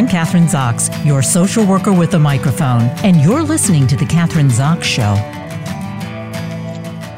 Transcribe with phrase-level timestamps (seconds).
[0.00, 4.48] I'm Kathryn Zox, your social worker with a microphone, and you're listening to The Kathryn
[4.48, 5.14] Zox Show.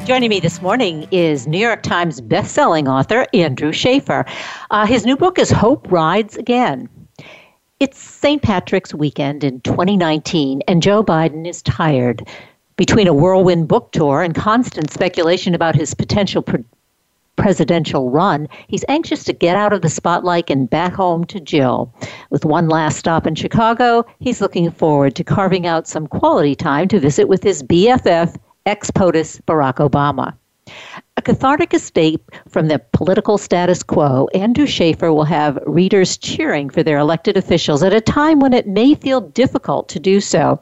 [0.04, 4.24] Joining me this morning is New York Times bestselling author Andrew Shaffer.
[4.72, 6.88] Uh, his new book is Hope Rides Again.
[7.78, 8.42] It's St.
[8.42, 12.26] Patrick's weekend in 2019, and Joe Biden is tired.
[12.76, 16.64] Between a whirlwind book tour and constant speculation about his potential pre-
[17.36, 21.92] presidential run, he's anxious to get out of the spotlight and back home to Jill.
[22.30, 26.88] With one last stop in Chicago, he's looking forward to carving out some quality time
[26.88, 28.36] to visit with his BFF,
[28.66, 30.34] ex POTUS Barack Obama.
[31.22, 36.82] A cathartic escape from the political status quo, Andrew Shaffer will have readers cheering for
[36.82, 40.60] their elected officials at a time when it may feel difficult to do so.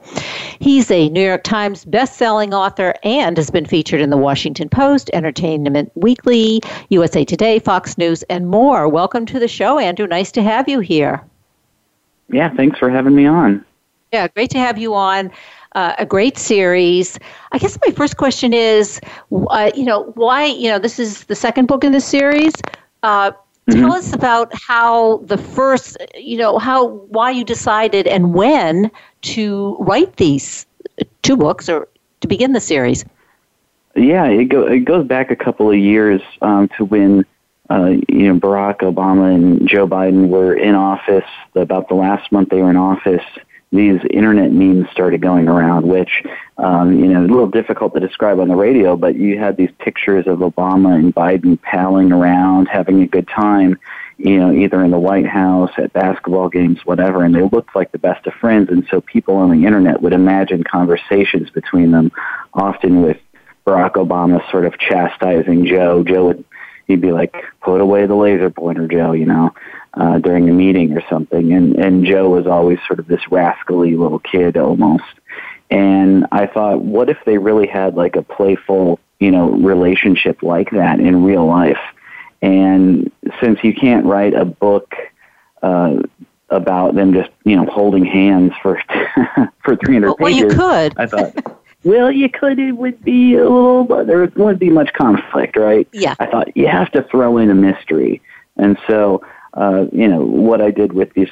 [0.59, 5.09] He's a New York Times best-selling author and has been featured in the Washington Post,
[5.15, 8.87] Entertainment Weekly, USA Today, Fox News, and more.
[8.87, 10.07] Welcome to the show, Andrew.
[10.07, 11.25] Nice to have you here.
[12.29, 13.65] Yeah, thanks for having me on.
[14.13, 15.31] Yeah, great to have you on
[15.75, 17.19] uh, a great series.
[17.53, 19.01] I guess my first question is,
[19.33, 22.55] uh, you know, why, you know, this is the second book in the series.
[23.03, 23.81] Uh, mm-hmm.
[23.81, 28.91] Tell us about how the first, you know, how, why you decided and when
[29.23, 30.67] to write these
[31.23, 31.89] two books or
[32.21, 33.05] to begin the series.
[33.97, 37.25] Yeah, it, go, it goes back a couple of years um, to when
[37.71, 41.29] uh, you know Barack Obama and Joe Biden were in office.
[41.55, 43.25] About the last month they were in office,
[43.73, 46.25] these internet memes started going around, which,
[46.59, 49.71] um, you know, a little difficult to describe on the radio, but you had these
[49.79, 53.79] pictures of Obama and Biden palling around, having a good time,
[54.19, 57.93] you know, either in the White House, at basketball games, whatever, and they looked like
[57.93, 58.71] the best of friends.
[58.71, 62.11] And so people on the internet would imagine conversations between them,
[62.53, 63.19] often with
[63.65, 66.03] Barack Obama sort of chastising Joe.
[66.03, 66.45] Joe would,
[66.91, 69.55] he'd be like, put away the laser pointer, Joe, you know
[69.95, 71.53] uh, during a meeting or something.
[71.53, 75.05] And, and Joe was always sort of this rascally little kid almost.
[75.71, 80.71] And I thought, what if they really had like a playful, you know, relationship like
[80.71, 81.79] that in real life?
[82.43, 84.95] And since you can't write a book
[85.63, 85.99] uh,
[86.49, 88.81] about them just, you know, holding hands for
[89.65, 90.99] for 300 well, pages, well, you could.
[90.99, 92.59] I thought, well, you could.
[92.59, 95.89] It would be a little, but there wouldn't be much conflict, right?
[95.93, 96.15] Yeah.
[96.19, 98.21] I thought you have to throw in a mystery,
[98.57, 99.23] and so
[99.55, 101.31] uh, you know, what I did with these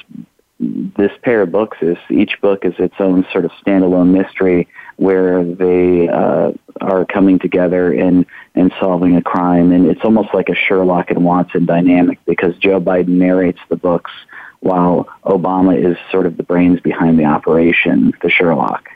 [0.59, 4.67] this pair of books is each book is its own sort of standalone mystery
[4.97, 6.51] where they uh,
[6.81, 11.23] are coming together and and solving a crime, and it's almost like a Sherlock and
[11.23, 14.11] Watson dynamic because Joe Biden narrates the books
[14.59, 18.89] while Obama is sort of the brains behind the operation, the Sherlock.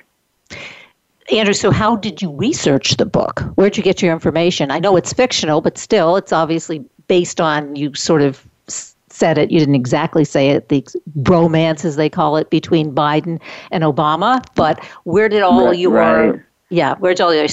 [1.32, 3.42] Andrew, so how did you research the book?
[3.56, 4.72] Where'd you get your information?
[4.72, 9.52] I know it's fictional, but still, it's obviously based on you sort of said it.
[9.52, 10.70] You didn't exactly say it.
[10.70, 10.86] The
[11.20, 13.40] bromance, as they call it, between Biden
[13.72, 14.44] and Obama.
[14.56, 16.42] But where did all right, your right.
[16.70, 17.48] yeah, where did all your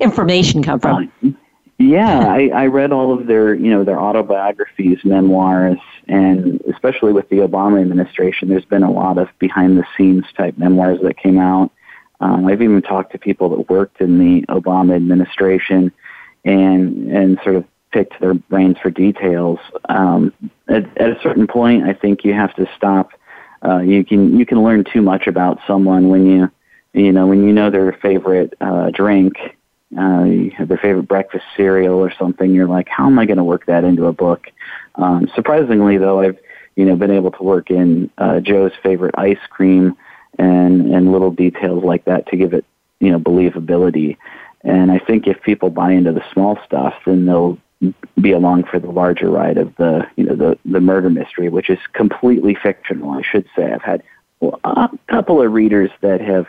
[0.00, 1.10] information come from?
[1.24, 1.28] Uh,
[1.78, 5.78] yeah, I, I read all of their you know their autobiographies, memoirs,
[6.08, 10.58] and especially with the Obama administration, there's been a lot of behind the scenes type
[10.58, 11.70] memoirs that came out.
[12.20, 15.92] Um, I've even talked to people that worked in the Obama administration
[16.44, 19.58] and and sort of picked their brains for details.
[19.88, 20.32] Um,
[20.68, 23.10] at, at, a certain point, I think you have to stop.
[23.64, 26.50] Uh, you can you can learn too much about someone when you
[26.92, 29.34] you know when you know their favorite uh, drink,
[29.98, 32.54] uh, their favorite breakfast cereal or something.
[32.54, 34.46] You're like, how am I going to work that into a book?
[34.94, 36.38] Um, surprisingly, though, I've
[36.76, 39.96] you know been able to work in uh, Joe's favorite ice cream
[40.38, 42.64] and and little details like that to give it
[43.00, 44.16] you know believability.
[44.62, 47.58] And I think if people buy into the small stuff, then they'll
[48.20, 51.70] be along for the larger ride of the you know the the murder mystery, which
[51.70, 53.10] is completely fictional.
[53.10, 54.02] I should say I've had
[54.64, 56.46] a couple of readers that have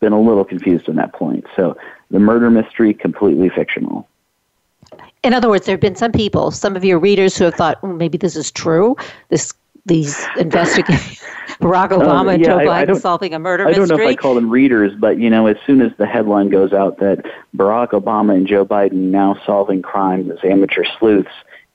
[0.00, 1.46] been a little confused on that point.
[1.56, 1.76] So
[2.10, 4.08] the murder mystery completely fictional.
[5.22, 7.80] In other words, there have been some people, some of your readers who have thought,
[7.82, 8.96] well, maybe this is true.
[9.28, 9.54] This
[9.86, 11.22] these investigators,
[11.60, 13.84] Barack um, Obama um, yeah, and Joe I, Biden I solving a murder mystery.
[13.84, 16.06] I don't know if I call them readers, but you know, as soon as the
[16.06, 17.24] headline goes out that
[17.56, 21.30] Barack Obama and Joe Biden now solving crimes as amateur sleuths,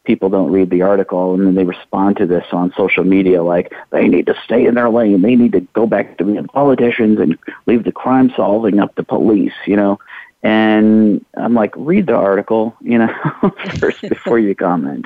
[0.07, 3.74] people don't read the article and then they respond to this on social media like
[3.92, 5.21] they need to stay in their lane.
[5.21, 9.03] They need to go back to being politicians and leave the crime solving up to
[9.03, 10.00] police, you know.
[10.42, 13.13] And I'm like, read the article, you know,
[13.80, 15.06] first before you comment.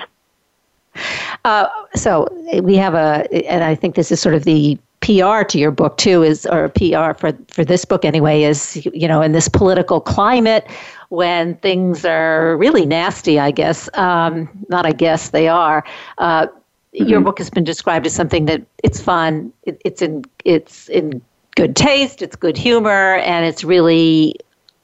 [1.45, 2.27] Uh, so
[2.61, 5.97] we have a, and I think this is sort of the PR to your book
[5.97, 9.99] too, is or PR for for this book anyway, is you know in this political
[9.99, 10.67] climate
[11.09, 13.39] when things are really nasty.
[13.39, 14.85] I guess um, not.
[14.85, 15.83] I guess they are.
[16.19, 17.05] Uh, mm-hmm.
[17.07, 21.21] your book has been described as something that it's fun, it, it's in it's in
[21.55, 24.35] good taste, it's good humor, and it's really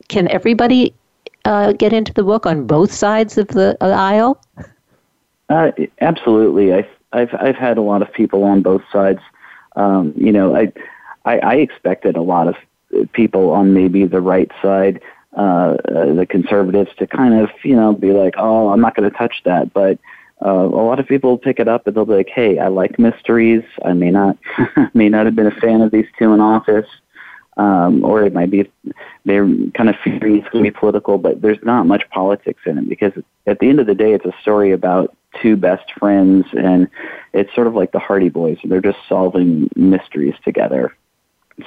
[0.07, 0.93] can everybody
[1.45, 4.41] uh, get into the book on both sides of the aisle?
[5.49, 5.71] Uh,
[6.01, 6.73] absolutely.
[6.73, 9.21] I've, I've I've had a lot of people on both sides.
[9.75, 10.71] Um, you know, I,
[11.25, 12.55] I I expected a lot of
[13.13, 15.01] people on maybe the right side,
[15.37, 19.09] uh, uh, the conservatives, to kind of you know be like, oh, I'm not going
[19.09, 19.99] to touch that, but.
[20.39, 22.99] Uh, a lot of people pick it up and they'll be like, "Hey, I like
[22.99, 23.63] mysteries.
[23.83, 24.37] I may not
[24.93, 26.85] may not have been a fan of these two in office,
[27.57, 28.69] um, or it might be
[29.25, 32.77] they're kind of fearing it's going to be political, but there's not much politics in
[32.77, 33.13] it because
[33.45, 36.87] at the end of the day, it's a story about two best friends, and
[37.33, 38.57] it's sort of like the Hardy Boys.
[38.63, 40.95] They're just solving mysteries together.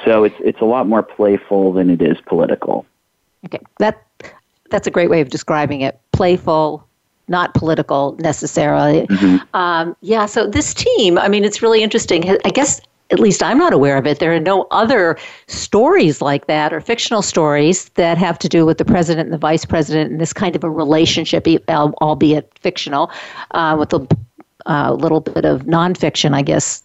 [0.04, 2.86] So it's it's a lot more playful than it is political.
[3.46, 4.06] Okay, that
[4.70, 6.00] that's a great way of describing it.
[6.12, 6.86] Playful,
[7.26, 9.06] not political necessarily.
[9.08, 9.56] Mm-hmm.
[9.56, 10.26] Um, yeah.
[10.26, 12.38] So this team, I mean, it's really interesting.
[12.44, 14.18] I guess at least I'm not aware of it.
[14.18, 18.78] There are no other stories like that or fictional stories that have to do with
[18.78, 23.10] the president and the vice president and this kind of a relationship, albeit fictional,
[23.52, 24.06] uh, with a
[24.66, 26.82] uh, little bit of nonfiction, I guess,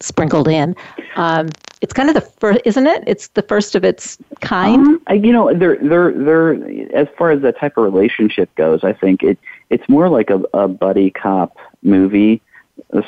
[0.00, 0.74] sprinkled in.
[1.16, 1.48] Um,
[1.80, 3.04] it's kind of the first, isn't it?
[3.06, 5.00] It's the first of its kind.
[5.06, 6.54] Um, you know, they're they're they're
[6.96, 8.82] as far as the type of relationship goes.
[8.82, 9.38] I think it
[9.70, 12.40] it's more like a, a buddy cop movie,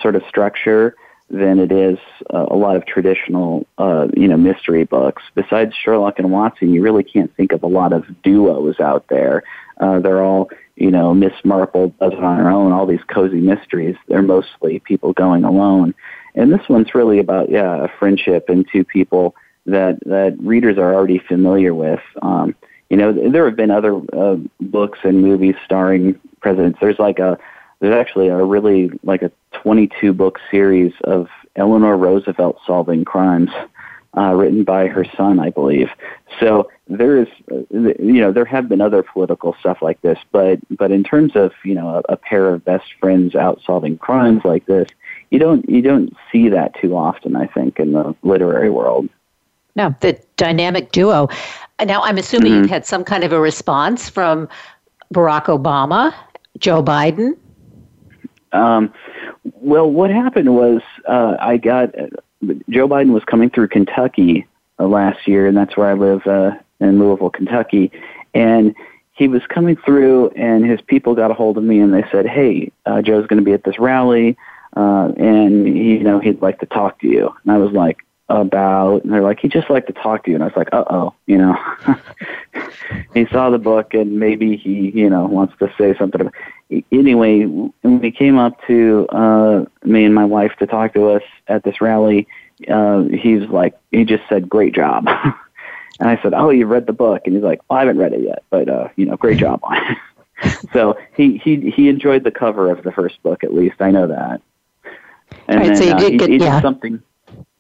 [0.01, 0.95] sort of structure
[1.31, 1.99] than it is
[2.35, 5.23] uh, a lot of traditional, uh, you know, mystery books.
[5.35, 9.45] Besides Sherlock and Watson, you really can't think of a lot of duos out there.
[9.79, 12.73] Uh, they're all, you know, Miss Marple does it on her own.
[12.73, 13.97] All these cozy mysteries.
[14.09, 15.95] They're mostly people going alone,
[16.35, 19.35] and this one's really about yeah, a friendship and two people
[19.67, 22.01] that that readers are already familiar with.
[22.23, 22.55] Um,
[22.89, 26.79] you know, there have been other uh, books and movies starring presidents.
[26.81, 27.39] There's like a
[27.81, 33.51] there's actually a really like a 22 book series of Eleanor Roosevelt solving crimes,
[34.17, 35.89] uh, written by her son, I believe.
[36.39, 37.29] So there is,
[37.71, 41.53] you know, there have been other political stuff like this, but but in terms of
[41.65, 44.89] you know a, a pair of best friends out solving crimes like this,
[45.31, 47.37] you don't you don't see that too often.
[47.37, 49.09] I think in the literary world.
[49.77, 51.29] No, the dynamic duo.
[51.85, 52.63] Now I'm assuming mm-hmm.
[52.63, 54.49] you've had some kind of a response from
[55.15, 56.13] Barack Obama,
[56.59, 57.37] Joe Biden.
[58.53, 58.93] Um,
[59.55, 61.95] well, what happened was uh, I got
[62.69, 64.47] Joe Biden was coming through Kentucky
[64.79, 67.93] uh, last year, and that's where I live uh, in Louisville, Kentucky,
[68.35, 68.75] and
[69.13, 72.27] he was coming through, and his people got a hold of me, and they said,
[72.27, 74.37] "Hey, uh, Joe's going to be at this rally,
[74.77, 77.99] uh, and he, you know he'd like to talk to you." And I was like,
[78.31, 80.69] "About?" And they're like, "He'd just like to talk to you," and I was like,
[80.73, 81.59] "Uh oh," you know.
[83.15, 86.21] he saw the book, and maybe he, you know, wants to say something.
[86.21, 86.35] About,
[86.93, 91.23] anyway, when he came up to uh, me and my wife to talk to us
[91.49, 92.27] at this rally,
[92.69, 95.07] uh, he's like, he just said, "Great job."
[96.01, 98.13] and I said, "Oh, you read the book?" And he's like, well, "I haven't read
[98.13, 99.99] it yet, but uh, you know, great job on it."
[100.73, 104.07] so he he he enjoyed the cover of the first book, at least I know
[104.07, 104.41] that.
[105.49, 106.55] And right, then so uh, he, get, he yeah.
[106.55, 107.03] did something.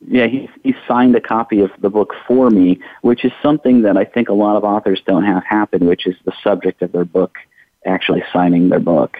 [0.06, 3.96] Yeah, he he signed a copy of the book for me, which is something that
[3.96, 7.04] I think a lot of authors don't have happen, which is the subject of their
[7.04, 7.36] book
[7.84, 9.18] actually signing their book.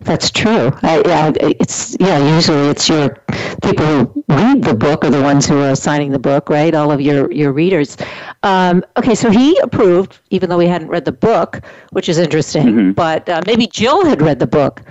[0.00, 0.70] That's true.
[0.82, 2.36] I, yeah, it's yeah.
[2.36, 3.16] Usually, it's your
[3.62, 6.72] people who read the book are the ones who are signing the book, right?
[6.72, 7.96] All of your your readers.
[8.44, 12.66] Um, okay, so he approved, even though he hadn't read the book, which is interesting.
[12.66, 12.90] Mm-hmm.
[12.92, 14.82] But uh, maybe Jill had read the book.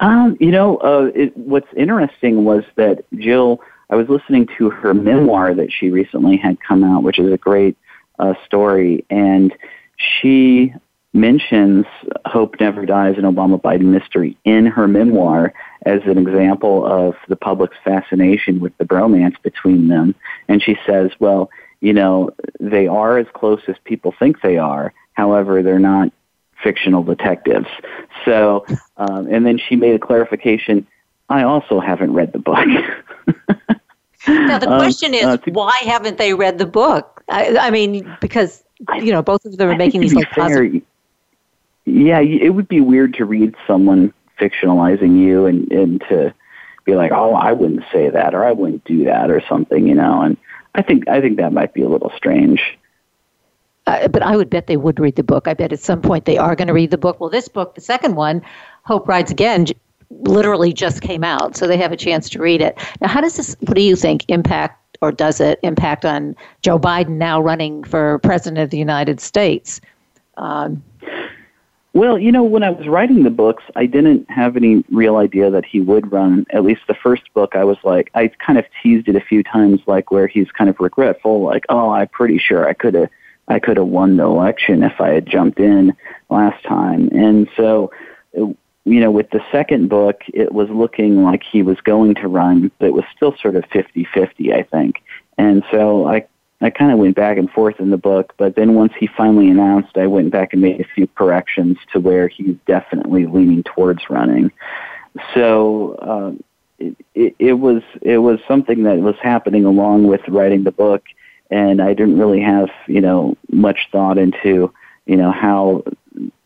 [0.00, 3.60] Um, you know, uh, it, what's interesting was that Jill.
[3.90, 7.38] I was listening to her memoir that she recently had come out, which is a
[7.38, 7.74] great
[8.18, 9.54] uh, story, and
[9.96, 10.74] she
[11.14, 11.86] mentions
[12.26, 15.52] Hope Never Dies, an Obama Biden mystery in her memoir
[15.86, 20.14] as an example of the public's fascination with the bromance between them.
[20.48, 21.50] And she says, well,
[21.80, 24.92] you know, they are as close as people think they are.
[25.14, 26.12] However, they're not
[26.62, 27.68] fictional detectives.
[28.24, 30.86] So, um, and then she made a clarification.
[31.28, 32.66] I also haven't read the book.
[34.26, 37.22] now the um, question um, is, uh, to, why haven't they read the book?
[37.28, 38.64] I, I mean, because
[38.96, 40.82] you know, both of them are making these like fair, positive.
[41.84, 46.34] Yeah, it would be weird to read someone fictionalizing you and and to
[46.84, 49.94] be like, oh, I wouldn't say that or I wouldn't do that or something, you
[49.94, 50.22] know.
[50.22, 50.36] And
[50.74, 52.60] I think I think that might be a little strange.
[53.88, 55.48] Uh, but I would bet they would read the book.
[55.48, 57.18] I bet at some point they are going to read the book.
[57.20, 58.42] Well, this book, the second one,
[58.84, 59.66] Hope Rides Again,
[60.10, 62.78] literally just came out, so they have a chance to read it.
[63.00, 63.56] Now, how does this?
[63.60, 68.18] What do you think impact or does it impact on Joe Biden now running for
[68.18, 69.80] president of the United States?
[70.36, 70.82] Um,
[71.94, 75.50] Well, you know, when I was writing the books, I didn't have any real idea
[75.50, 76.46] that he would run.
[76.52, 79.42] At least the first book, I was like, I kind of teased it a few
[79.42, 83.10] times, like where he's kind of regretful, like, oh, I'm pretty sure I could have,
[83.48, 85.94] I could have won the election if I had jumped in
[86.28, 87.08] last time.
[87.12, 87.90] And so,
[88.34, 92.70] you know, with the second book, it was looking like he was going to run,
[92.78, 95.02] but it was still sort of 50-50, I think.
[95.36, 96.26] And so I
[96.60, 99.48] I kind of went back and forth in the book, but then once he finally
[99.48, 104.10] announced, I went back and made a few corrections to where he's definitely leaning towards
[104.10, 104.50] running.
[105.34, 106.42] So um,
[106.80, 111.04] it, it, it was it was something that was happening along with writing the book,
[111.50, 114.72] and I didn't really have you know much thought into
[115.06, 115.84] you know how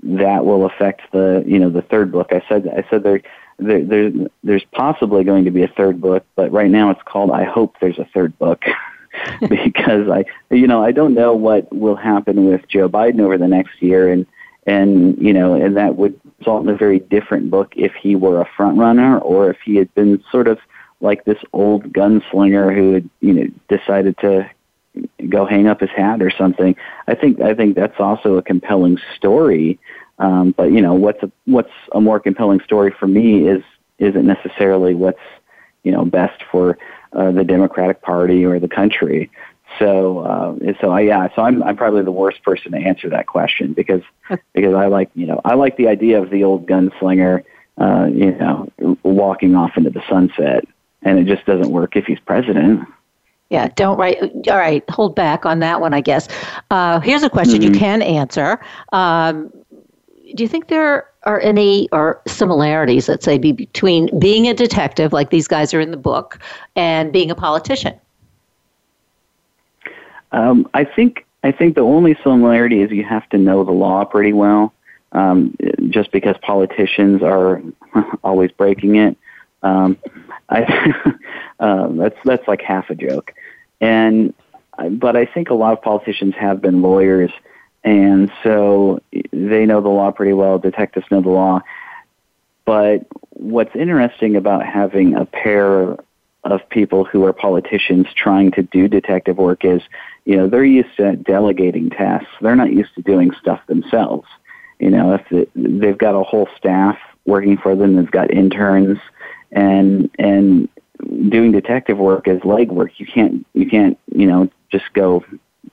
[0.02, 2.28] that will affect the you know the third book.
[2.30, 3.22] I said I said there.
[3.58, 4.10] There, there,
[4.42, 7.76] there's possibly going to be a third book, but right now it's called I Hope
[7.80, 8.64] There's a Third Book.
[9.48, 13.46] because I, you know, I don't know what will happen with Joe Biden over the
[13.46, 14.26] next year, and
[14.66, 18.40] and you know, and that would result in a very different book if he were
[18.40, 20.58] a front runner or if he had been sort of
[21.00, 24.48] like this old gunslinger who had, you know, decided to
[25.28, 26.76] go hang up his hat or something.
[27.06, 29.78] I think I think that's also a compelling story.
[30.18, 33.62] Um, but you know, what's a what's a more compelling story for me is
[33.98, 35.20] isn't necessarily what's
[35.82, 36.78] you know best for
[37.12, 39.30] uh, the Democratic Party or the country.
[39.78, 43.26] So, uh, so I, yeah, so I'm I'm probably the worst person to answer that
[43.26, 44.02] question because
[44.54, 47.44] because I like you know I like the idea of the old gunslinger,
[47.78, 48.68] uh, you know,
[49.02, 50.64] walking off into the sunset,
[51.02, 52.86] and it just doesn't work if he's president.
[53.52, 54.18] Yeah, don't write.
[54.48, 56.26] All right, hold back on that one, I guess.
[56.70, 57.74] Uh, here's a question mm-hmm.
[57.74, 58.58] you can answer.
[58.92, 59.52] Um,
[60.34, 65.28] do you think there are any or similarities, let's say, between being a detective, like
[65.28, 66.38] these guys are in the book,
[66.76, 67.94] and being a politician?
[70.32, 74.02] Um, I think I think the only similarity is you have to know the law
[74.06, 74.72] pretty well.
[75.12, 75.54] Um,
[75.90, 77.60] just because politicians are
[78.24, 79.14] always breaking it,
[79.62, 79.98] um,
[80.48, 80.62] I,
[81.60, 83.34] uh, that's that's like half a joke.
[83.82, 84.32] And
[84.78, 87.30] uh, but I think a lot of politicians have been lawyers
[87.84, 90.58] and so they know the law pretty well.
[90.58, 91.60] Detectives know the law.
[92.64, 95.96] But what's interesting about having a pair
[96.44, 99.82] of people who are politicians trying to do detective work is,
[100.24, 102.30] you know, they're used to delegating tasks.
[102.40, 104.28] They're not used to doing stuff themselves.
[104.78, 108.98] You know, if they've got a whole staff working for them, they've got interns,
[109.52, 110.68] and and
[110.98, 112.90] doing detective work is legwork.
[112.96, 115.24] You can't you can't you know just go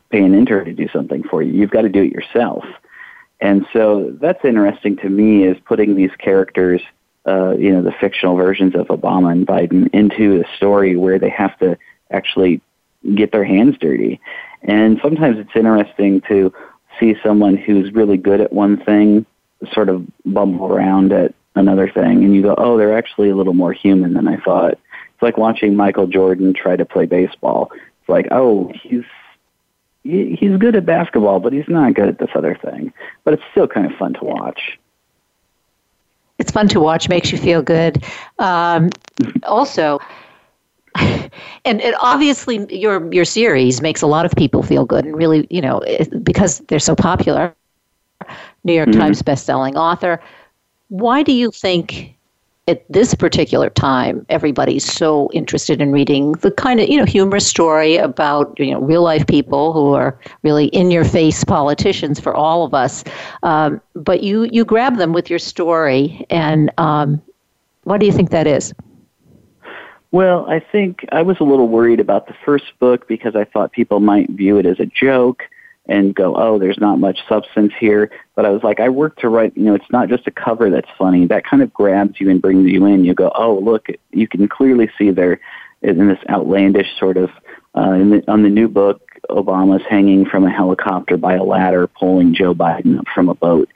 [0.09, 1.53] pay an intern to do something for you.
[1.53, 2.65] You've got to do it yourself.
[3.41, 6.81] And so that's interesting to me is putting these characters,
[7.25, 11.29] uh, you know, the fictional versions of Obama and Biden into a story where they
[11.29, 11.77] have to
[12.11, 12.61] actually
[13.15, 14.19] get their hands dirty.
[14.63, 16.51] And sometimes it's interesting to
[16.99, 19.25] see someone who's really good at one thing
[19.73, 23.53] sort of bumble around at another thing and you go, oh, they're actually a little
[23.53, 24.79] more human than I thought.
[25.19, 27.73] It's like watching Michael Jordan try to play baseball.
[27.73, 29.03] It's like, oh, he's
[30.03, 32.93] he's good at basketball, but he's not good at this other thing.
[33.25, 34.79] But it's still kind of fun to watch.
[36.37, 38.01] It's fun to watch, makes you feel good.
[38.37, 38.91] Um,
[39.43, 39.99] also,
[40.95, 41.29] and,
[41.65, 45.59] and obviously your your series makes a lot of people feel good, and really, you
[45.59, 45.83] know,
[46.23, 47.53] because they're so popular.
[48.63, 49.01] New York mm-hmm.
[49.01, 50.21] Times best-selling author.
[50.87, 52.15] Why do you think
[52.69, 57.47] at this particular time, everybody's so interested in reading the kind of you know humorous
[57.47, 62.33] story about you know real life people who are really in your face politicians for
[62.33, 63.03] all of us.
[63.41, 67.19] Um, but you you grab them with your story, and um,
[67.85, 68.71] what do you think that is?
[70.11, 73.71] Well, I think I was a little worried about the first book because I thought
[73.71, 75.43] people might view it as a joke
[75.89, 78.11] and go, oh, there's not much substance here.
[78.35, 80.69] But I was like, I work to write, you know, it's not just a cover
[80.69, 81.25] that's funny.
[81.25, 83.03] That kind of grabs you and brings you in.
[83.03, 85.39] You go, oh, look, you can clearly see there
[85.81, 87.31] in this outlandish sort of,
[87.75, 91.87] uh, in the, on the new book, Obama's hanging from a helicopter by a ladder,
[91.87, 93.69] pulling Joe Biden up from a boat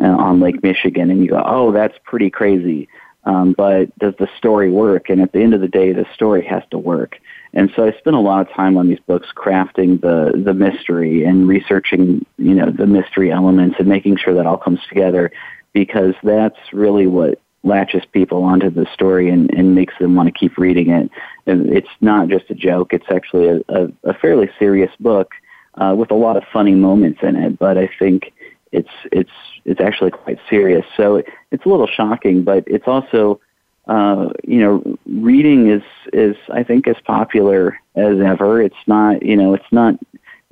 [0.00, 1.10] uh, on Lake Michigan.
[1.10, 2.88] And you go, oh, that's pretty crazy.
[3.26, 5.10] Um, but does the story work?
[5.10, 7.18] And at the end of the day, the story has to work.
[7.52, 11.24] And so I spent a lot of time on these books crafting the, the mystery
[11.24, 15.32] and researching, you know, the mystery elements and making sure that all comes together
[15.72, 20.38] because that's really what latches people onto the story and, and makes them want to
[20.38, 21.10] keep reading it.
[21.46, 22.92] And it's not just a joke.
[22.92, 25.32] It's actually a, a, a fairly serious book
[25.74, 28.32] uh, with a lot of funny moments in it, but I think
[28.76, 30.84] it's, it's, it's actually quite serious.
[30.96, 33.40] So it, it's a little shocking, but it's also
[33.86, 38.60] uh, you know, reading is is I think as popular as ever.
[38.60, 39.94] It's not you know it's not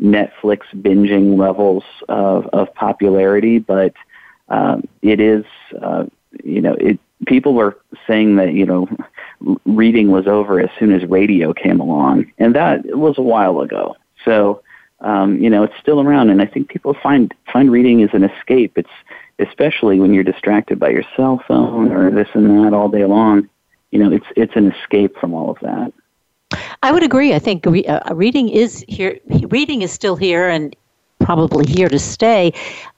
[0.00, 3.93] Netflix binging levels of of popularity, but
[4.49, 5.45] um, it is,
[5.81, 6.04] uh,
[6.45, 8.88] you know, it, people were saying that, you know,
[9.64, 13.97] reading was over as soon as radio came along, and that was a while ago.
[14.25, 14.62] So,
[15.01, 18.25] um, you know, it's still around, and I think people find find reading is an
[18.25, 18.77] escape.
[18.77, 18.91] It's
[19.39, 23.49] especially when you're distracted by your cell phone or this and that all day long.
[23.91, 25.93] You know, it's it's an escape from all of that.
[26.83, 27.35] I would agree.
[27.35, 29.19] I think re- uh, reading is here.
[29.27, 30.75] Reading is still here, and
[31.21, 32.53] probably here to stay.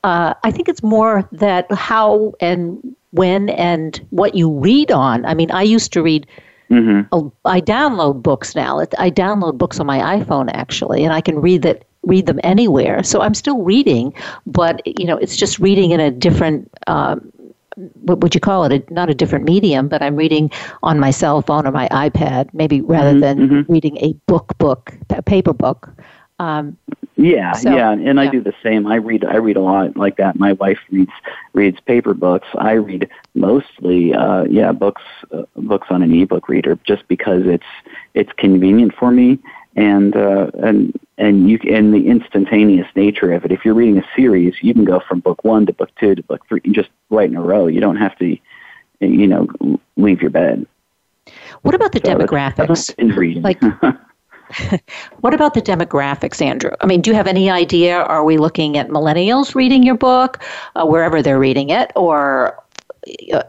[0.04, 5.24] Uh, I think it's more that how and when and what you read on.
[5.24, 6.26] I mean, I used to read.
[6.70, 7.28] Mm-hmm.
[7.44, 8.80] I download books now.
[8.98, 13.02] I download books on my iPhone actually, and I can read that read them anywhere.
[13.02, 14.14] So I'm still reading,
[14.46, 16.70] but you know, it's just reading in a different.
[16.86, 17.32] Um,
[17.76, 18.72] what would you call it?
[18.72, 20.50] A, not a different medium, but I'm reading
[20.82, 23.72] on my cell phone or my iPad, maybe rather mm-hmm, than mm-hmm.
[23.72, 25.90] reading a book, book, a paper book.
[26.38, 26.78] Um,
[27.16, 28.86] yeah, so, yeah, and I do the same.
[28.86, 30.38] I read I read a lot like that.
[30.38, 31.12] My wife reads
[31.54, 32.46] reads paper books.
[32.58, 37.64] I read mostly uh yeah, books uh, books on an ebook reader just because it's
[38.12, 39.38] it's convenient for me
[39.76, 43.52] and uh and and you and the instantaneous nature of it.
[43.52, 46.22] If you're reading a series, you can go from book 1 to book 2 to
[46.22, 47.66] book 3 just right in a row.
[47.66, 48.36] You don't have to
[49.00, 49.48] you know
[49.96, 50.66] leave your bed.
[51.62, 52.94] What about the so demographics?
[53.42, 53.60] Like
[55.20, 56.70] what about the demographics, Andrew?
[56.80, 57.98] I mean, do you have any idea?
[58.02, 60.42] Are we looking at millennials reading your book,
[60.74, 62.62] uh, wherever they're reading it, or
[63.32, 63.42] uh,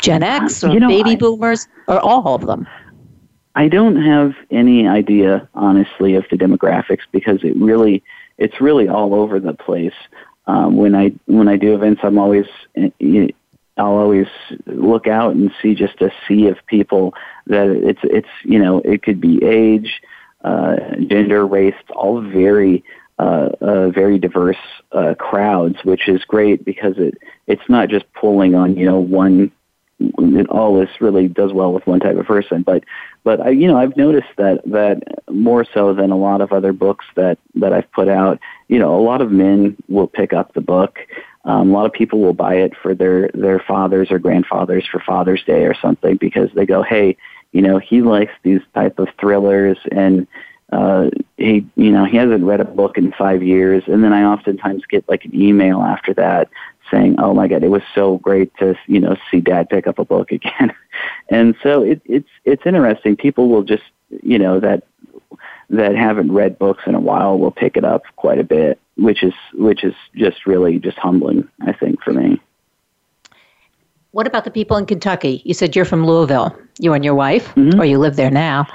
[0.00, 2.66] Gen X, or you know, baby I, boomers, or all of them?
[3.54, 8.02] I don't have any idea, honestly, of the demographics because it really,
[8.36, 9.94] it's really all over the place.
[10.46, 12.90] Um, when I when I do events, I'm always eh,
[13.78, 14.28] I'll always
[14.66, 17.14] look out and see just a sea of people
[17.46, 20.00] that it's it's you know it could be age,
[20.46, 20.76] uh,
[21.08, 22.84] gender, race, all very
[23.18, 24.56] uh, uh, very diverse
[24.92, 29.50] uh, crowds, which is great because it it's not just pulling on you know one.
[29.98, 32.84] It, all this really does well with one type of person, but
[33.24, 36.72] but I, you know I've noticed that that more so than a lot of other
[36.72, 38.38] books that that I've put out.
[38.68, 40.98] You know, a lot of men will pick up the book.
[41.46, 45.00] Um, a lot of people will buy it for their their fathers or grandfathers for
[45.00, 47.16] Father's Day or something because they go, hey,
[47.52, 50.26] you know, he likes these type of thrillers and
[50.72, 53.84] uh he you know he hasn't read a book in five years.
[53.86, 56.48] And then i oftentimes get like an email after that
[56.90, 60.00] saying oh my god it was so great to you know see dad pick up
[60.00, 60.72] a book again.
[61.28, 63.16] And so it it's it's interesting.
[63.16, 63.84] People will just
[64.22, 64.82] you know that
[65.70, 69.22] that haven't read books in a while will pick it up quite a bit which
[69.22, 72.40] is which is just really just humbling i think for me
[74.16, 75.42] what about the people in Kentucky?
[75.44, 77.78] You said you're from Louisville, you and your wife, mm-hmm.
[77.78, 78.66] or you live there now.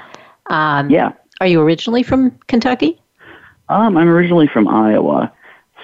[0.46, 1.14] Um, yeah.
[1.40, 3.00] Are you originally from Kentucky?
[3.68, 5.32] Um, I'm originally from Iowa.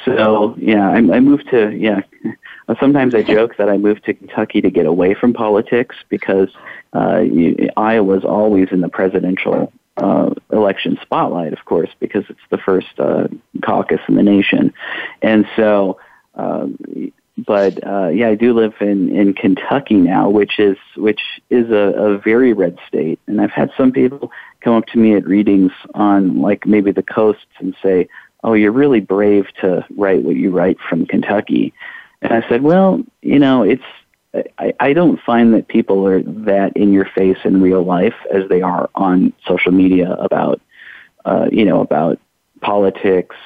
[0.05, 2.03] So, yeah, I, I moved to, yeah,
[2.79, 6.51] sometimes I joke that I moved to Kentucky to get away from politics because
[6.93, 7.25] uh,
[7.77, 13.27] Iowa's always in the presidential uh, election spotlight, of course, because it's the first uh,
[13.65, 14.73] caucus in the nation.
[15.21, 15.99] And so,
[16.37, 16.79] um,
[17.47, 21.21] but uh, yeah, I do live in in Kentucky now, which is which
[21.51, 23.21] is a, a very red state.
[23.27, 27.03] And I've had some people come up to me at readings on like maybe the
[27.03, 28.09] coasts and say,
[28.43, 31.73] "Oh, you're really brave to write what you write from Kentucky."
[32.23, 33.85] And I said, "Well, you know, it's
[34.59, 38.49] I, I don't find that people are that in your face in real life as
[38.49, 40.61] they are on social media about,
[41.25, 42.19] uh, you know, about
[42.61, 43.37] politics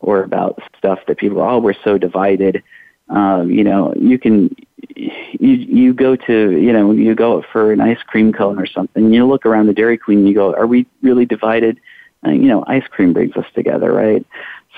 [0.00, 2.62] or about stuff that people, oh, we're so divided
[3.08, 4.54] um, you know, you can
[4.96, 9.12] you you go to you know you go for an ice cream cone or something.
[9.12, 10.20] You look around the Dairy Queen.
[10.20, 11.80] And you go, are we really divided?
[12.26, 14.24] Uh, you know, ice cream brings us together, right?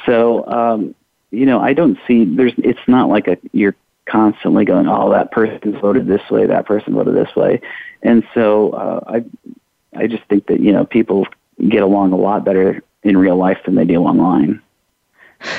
[0.05, 0.95] So, um,
[1.31, 2.53] you know, I don't see there's.
[2.59, 6.95] It's not like a you're constantly going, oh, that person voted this way, that person
[6.95, 7.61] voted this way,
[8.03, 9.25] and so uh, I
[9.97, 11.27] I just think that you know people
[11.69, 14.61] get along a lot better in real life than they do online.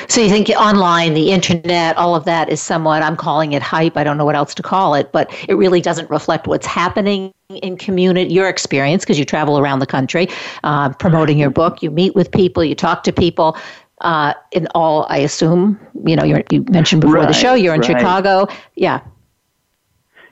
[0.08, 3.96] So you think online, the internet, all of that is somewhat, I'm calling it hype.
[3.96, 7.32] I don't know what else to call it, but it really doesn't reflect what's happening
[7.48, 10.28] in community, your experience, because you travel around the country
[10.64, 11.82] uh, promoting your book.
[11.82, 13.56] You meet with people, you talk to people.
[14.00, 17.80] Uh, in all, I assume, you know, you mentioned before right, the show, you're in
[17.80, 17.98] right.
[17.98, 18.46] Chicago.
[18.76, 19.00] Yeah.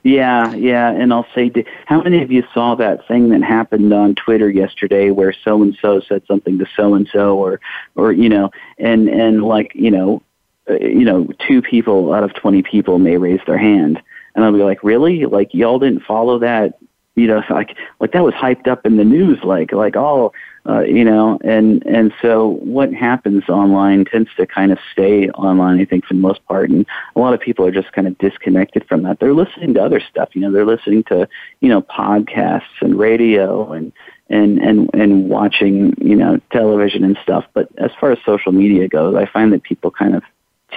[0.07, 1.51] Yeah, yeah, and I'll say,
[1.85, 5.77] how many of you saw that thing that happened on Twitter yesterday, where so and
[5.81, 7.59] so said something to so and so, or,
[7.95, 10.23] or you know, and and like you know,
[10.69, 14.01] uh, you know, two people out of twenty people may raise their hand,
[14.33, 15.25] and I'll be like, really?
[15.25, 16.79] Like y'all didn't follow that?
[17.15, 20.31] You know, like like that was hyped up in the news, like like oh
[20.67, 25.79] Uh, you know, and and so what happens online tends to kind of stay online.
[25.79, 28.17] I think for the most part, and a lot of people are just kind of
[28.17, 29.19] disconnected from that.
[29.19, 30.29] They're listening to other stuff.
[30.33, 31.29] You know, they're listening to
[31.61, 33.93] you know podcasts and radio and
[34.29, 37.45] and and and watching you know television and stuff.
[37.53, 40.23] But as far as social media goes, I find that people kind of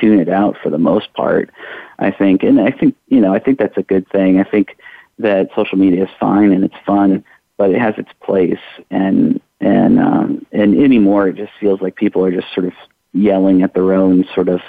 [0.00, 1.50] tune it out for the most part.
[1.98, 4.38] I think, and I think you know, I think that's a good thing.
[4.38, 4.76] I think
[5.18, 7.24] that social media is fine and it's fun,
[7.56, 12.24] but it has its place, and and um, and anymore it just feels like people
[12.24, 12.72] are just sort of
[13.12, 14.60] yelling at their own sort of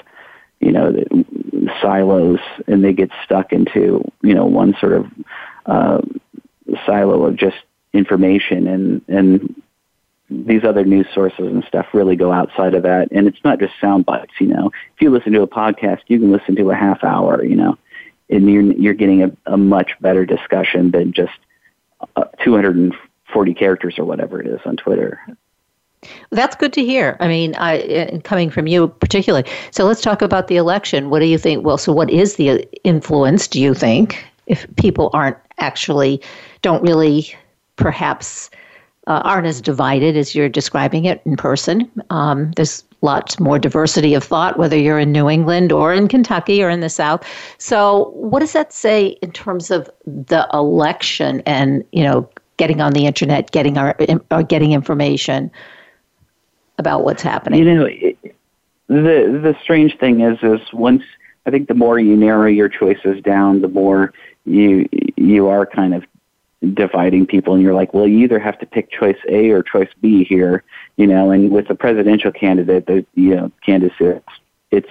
[0.59, 0.93] you know
[1.81, 5.05] silos, and they get stuck into you know one sort of
[5.65, 6.01] uh,
[6.85, 7.57] silo of just
[7.93, 9.61] information and and
[10.31, 13.09] these other news sources and stuff really go outside of that.
[13.11, 14.71] And it's not just sound bites, you know.
[14.95, 17.77] If you listen to a podcast, you can listen to a half hour, you know,
[18.29, 21.33] and you're, you're getting a, a much better discussion than just
[22.15, 22.23] uh,
[23.31, 25.19] 240 characters or whatever it is on Twitter.
[26.31, 27.15] That's good to hear.
[27.19, 29.49] I mean, I, coming from you particularly.
[29.69, 31.09] So let's talk about the election.
[31.09, 31.65] What do you think?
[31.65, 36.21] Well, so what is the influence, do you think, if people aren't actually,
[36.61, 37.33] don't really
[37.75, 38.49] perhaps
[39.07, 41.89] uh, aren't as divided as you're describing it in person.
[42.09, 46.63] Um, there's lots more diversity of thought, whether you're in New England or in Kentucky
[46.63, 47.25] or in the South.
[47.57, 52.29] So, what does that say in terms of the election and you know
[52.61, 53.97] getting on the internet, getting our
[54.29, 55.49] or getting information
[56.77, 57.65] about what's happening?
[57.65, 58.17] You know, it,
[58.87, 61.01] the the strange thing is, is once
[61.47, 64.13] I think the more you narrow your choices down, the more
[64.45, 66.03] you you are kind of
[66.75, 69.89] dividing people and you're like, well, you either have to pick choice A or choice
[69.99, 70.63] B here,
[70.97, 74.27] you know, and with a presidential candidate, the, you know, candidates,
[74.69, 74.87] it's,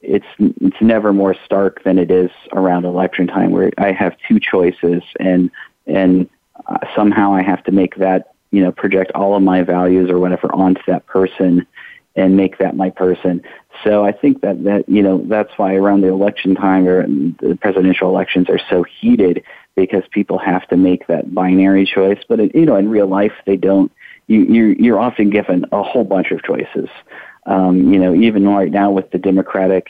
[0.00, 4.40] it's, it's never more stark than it is around election time where I have two
[4.40, 5.50] choices and,
[5.86, 6.26] and
[6.66, 10.18] uh, somehow I have to make that, you know, project all of my values or
[10.18, 11.66] whatever onto that person
[12.16, 13.42] and make that my person.
[13.82, 17.58] So I think that that you know that's why around the election time or the
[17.60, 19.42] presidential elections are so heated
[19.74, 22.20] because people have to make that binary choice.
[22.28, 23.90] But it, you know, in real life, they don't.
[24.26, 26.88] You, you're you're often given a whole bunch of choices.
[27.46, 29.88] Um, you know, even right now with the Democratic,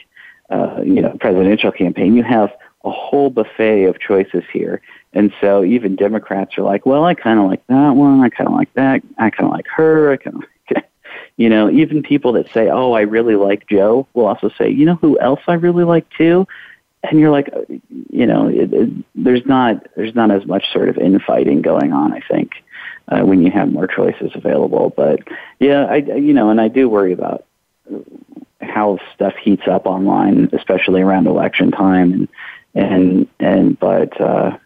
[0.51, 2.51] uh, you know, presidential campaign, you have
[2.85, 4.81] a whole buffet of choices here.
[5.15, 8.21] And so even Democrats are like, well, I kind of like that one.
[8.21, 9.03] I kind of like that.
[9.19, 10.13] I kind of like her.
[10.13, 10.43] I kind of,
[10.75, 10.91] like
[11.37, 14.85] you know, even people that say, oh, I really like Joe will also say, you
[14.85, 16.47] know who else I really like too?
[17.11, 17.53] and you're like,
[18.11, 22.13] you know, it, it, there's not there's not as much sort of infighting going on.
[22.13, 22.53] I think
[23.09, 24.91] uh, when you have more choices available.
[24.91, 25.21] But
[25.59, 27.45] yeah, I you know, and I do worry about
[28.61, 32.29] how stuff heats up online, especially around election time, and
[32.75, 34.57] and and but uh,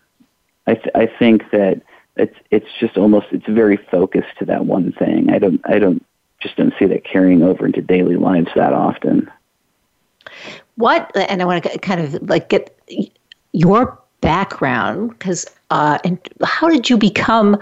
[0.68, 1.82] I th- I think that
[2.16, 5.30] it's it's just almost it's very focused to that one thing.
[5.30, 6.04] I don't I don't
[6.40, 9.30] just don't see that carrying over into daily lives that often
[10.76, 12.78] what and i want to kind of like get
[13.52, 17.56] your background because uh, and how did you become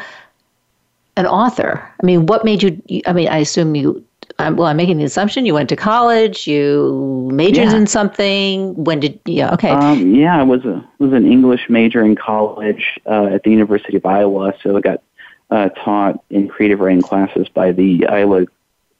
[1.16, 4.04] an author i mean what made you i mean i assume you
[4.38, 7.76] um, well i'm making the assumption you went to college you majored yeah.
[7.76, 12.02] in something when did yeah okay um, yeah i was a was an english major
[12.02, 15.02] in college uh, at the university of iowa so i got
[15.50, 18.44] uh, taught in creative writing classes by the iowa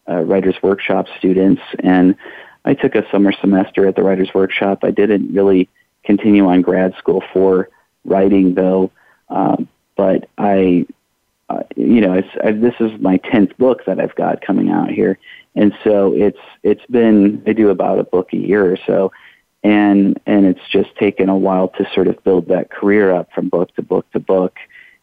[0.09, 2.15] uh, writers workshop students and
[2.67, 4.81] I took a summer semester at the Writers Workshop.
[4.83, 5.69] I didn't really
[6.05, 7.69] continue on grad school for
[8.05, 8.91] writing, though.
[9.29, 10.87] Um, but I,
[11.49, 14.91] uh, you know, it's I, this is my tenth book that I've got coming out
[14.91, 15.19] here,
[15.55, 19.13] and so it's it's been I do about a book a year or so,
[19.63, 23.49] and and it's just taken a while to sort of build that career up from
[23.49, 24.57] book to book to book,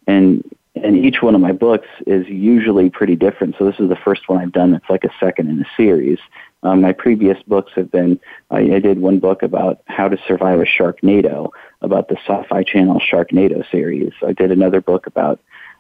[0.06, 0.44] and
[0.76, 3.56] and each one of my books is usually pretty different.
[3.58, 6.20] So this is the first one I've done that's like a second in a series.
[6.64, 10.60] Um, my previous books have been, I, I did one book about how to survive
[10.62, 11.52] a Sharknado,
[11.82, 14.14] about the Sci-Fi Channel Sharknado series.
[14.26, 15.40] I did another book about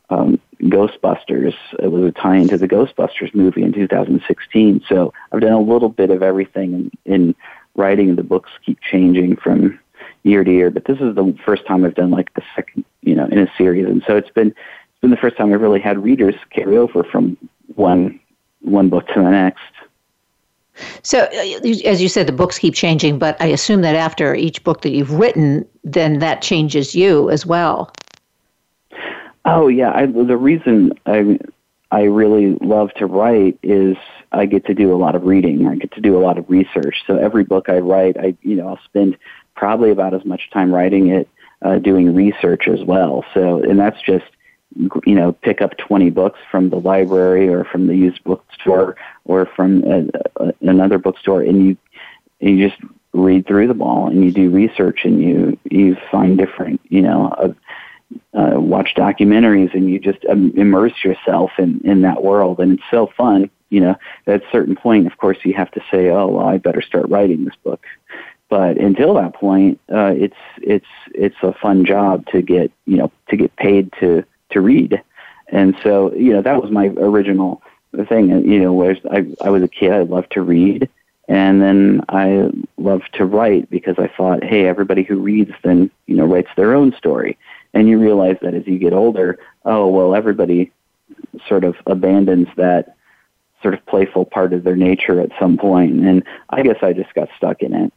[0.10, 1.56] um, Ghostbusters.
[1.80, 4.84] It was a tie into the Ghostbusters movie in 2016.
[4.88, 7.36] So I've done a little bit of everything in, in
[7.76, 8.16] writing.
[8.16, 9.80] The books keep changing from
[10.24, 13.16] year to year, but this is the first time I've done like the second, you
[13.16, 13.86] know, in a series.
[13.86, 17.04] And so it's been, it's been the first time I've really had readers carry over
[17.04, 17.38] from
[17.76, 18.20] one,
[18.62, 19.62] one book to the next.
[21.04, 24.64] So, uh, as you said, the books keep changing, but I assume that after each
[24.64, 27.92] book that you've written, then that changes you as well.
[29.46, 31.40] Oh yeah, I, the reason I
[31.92, 33.98] I really love to write is
[34.32, 35.68] I get to do a lot of reading.
[35.68, 37.04] I get to do a lot of research.
[37.06, 39.18] So every book I write, I you know I'll spend
[39.56, 41.30] probably about as much time writing it,
[41.62, 43.26] uh, doing research as well.
[43.34, 44.26] So and that's just
[45.06, 49.46] you know, pick up 20 books from the library or from the used bookstore or
[49.46, 51.78] from a, a, another bookstore, and you
[52.40, 52.82] you just
[53.14, 57.28] read through them all and you do research and you you find different, you know,
[57.38, 57.54] uh,
[58.34, 62.90] uh, watch documentaries and you just um, immerse yourself in in that world, and it's
[62.92, 63.50] so fun.
[63.70, 63.96] You know,
[64.28, 67.10] at a certain point, of course, you have to say, "Oh, well, I better start
[67.10, 67.86] writing this book."
[68.50, 73.12] But until that point, uh, it's it's it's a fun job to get you know
[73.30, 75.02] to get paid to to read,
[75.48, 77.64] and so you know that was my original
[78.08, 78.30] thing.
[78.30, 80.88] You know, where I I was a kid, I loved to read,
[81.28, 86.16] and then I loved to write because I thought, hey, everybody who reads then you
[86.16, 87.40] know writes their own story,
[87.74, 90.72] and you realize that as you get older, oh well, everybody
[91.48, 92.96] sort of abandons that
[93.62, 95.94] sort of playful part of their nature at some point.
[95.94, 97.94] and I guess I just got stuck in it.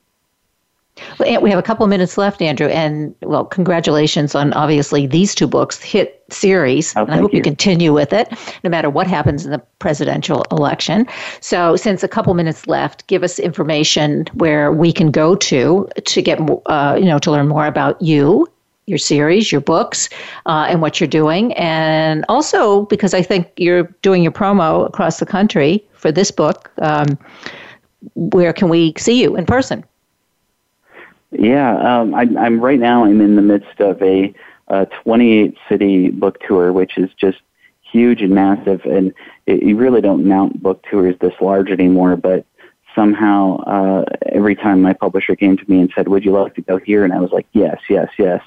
[1.19, 5.35] Well, we have a couple of minutes left, Andrew, and well, congratulations on obviously these
[5.35, 6.97] two books, hit series.
[6.97, 7.39] Oh, and I hope you.
[7.39, 8.33] you continue with it,
[8.65, 11.07] no matter what happens in the presidential election.
[11.41, 16.23] So, since a couple minutes left, give us information where we can go to to
[16.23, 18.49] get, uh, you know, to learn more about you
[18.87, 20.09] your series, your books,
[20.47, 21.53] uh, and what you're doing.
[21.55, 26.71] And also because I think you're doing your promo across the country for this book,
[26.79, 27.19] um,
[28.15, 29.85] where can we see you in person?
[31.33, 33.05] Yeah, um, I, I'm right now.
[33.05, 34.33] I'm in the midst of a,
[34.69, 37.39] a 28 city book tour, which is just
[37.83, 38.85] huge and massive.
[38.85, 39.13] And
[39.47, 42.17] it, you really don't mount book tours this large anymore.
[42.17, 42.47] But
[42.95, 46.63] somehow, uh, every time my publisher came to me and said, "Would you like to
[46.63, 48.43] go here?" and I was like, "Yes, yes, yes."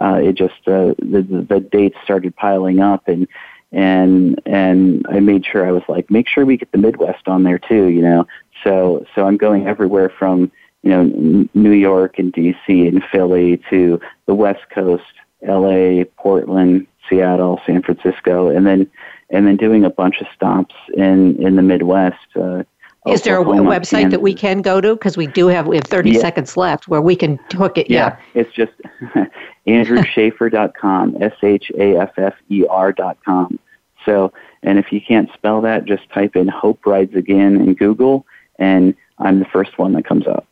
[0.00, 3.26] Uh, it just uh, the the dates started piling up, and
[3.72, 7.42] and and I made sure I was like, make sure we get the Midwest on
[7.42, 8.26] there too, you know.
[8.64, 10.50] So so I'm going everywhere from
[10.86, 15.02] you know, New York and DC and Philly to the West Coast,
[15.42, 18.88] LA, Portland, Seattle, San Francisco, and then
[19.30, 22.24] and then doing a bunch of stops in in the Midwest.
[22.36, 22.62] Uh,
[23.08, 24.10] is there a, website Kansas.
[24.12, 24.94] that we can go to?
[24.94, 26.20] Because we do have we have thirty yeah.
[26.20, 27.90] seconds left where we can hook it.
[27.90, 28.42] Yeah, yeah.
[28.42, 28.72] it's just
[29.66, 33.58] andrewshaffer.com, s h a f f e r dot com.
[34.04, 38.26] So, and if you can't spell that, just type in "Hope Rides Again" in Google,
[38.58, 40.46] and I'm the first one that comes up.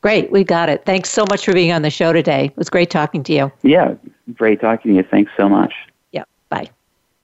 [0.00, 0.84] Great, we got it.
[0.84, 2.46] Thanks so much for being on the show today.
[2.46, 3.52] It was great talking to you.
[3.62, 3.94] Yeah,
[4.34, 5.02] great talking to you.
[5.02, 5.72] Thanks so much.
[6.12, 6.68] Yeah, bye.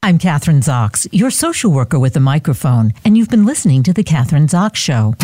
[0.03, 4.03] I'm Kathryn Zox, your social worker with a microphone, and you've been listening to The
[4.03, 5.15] Kathryn Zox Show.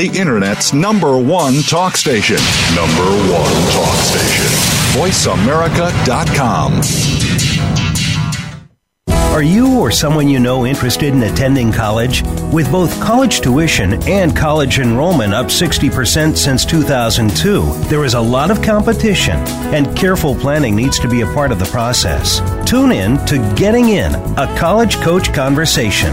[0.00, 2.38] The Internet's number one talk station.
[2.74, 4.46] Number one talk station.
[4.98, 6.80] VoiceAmerica.com.
[9.30, 12.22] Are you or someone you know interested in attending college?
[12.52, 18.50] With both college tuition and college enrollment up 60% since 2002, there is a lot
[18.50, 19.36] of competition,
[19.72, 22.40] and careful planning needs to be a part of the process.
[22.68, 26.12] Tune in to Getting In, a college coach conversation,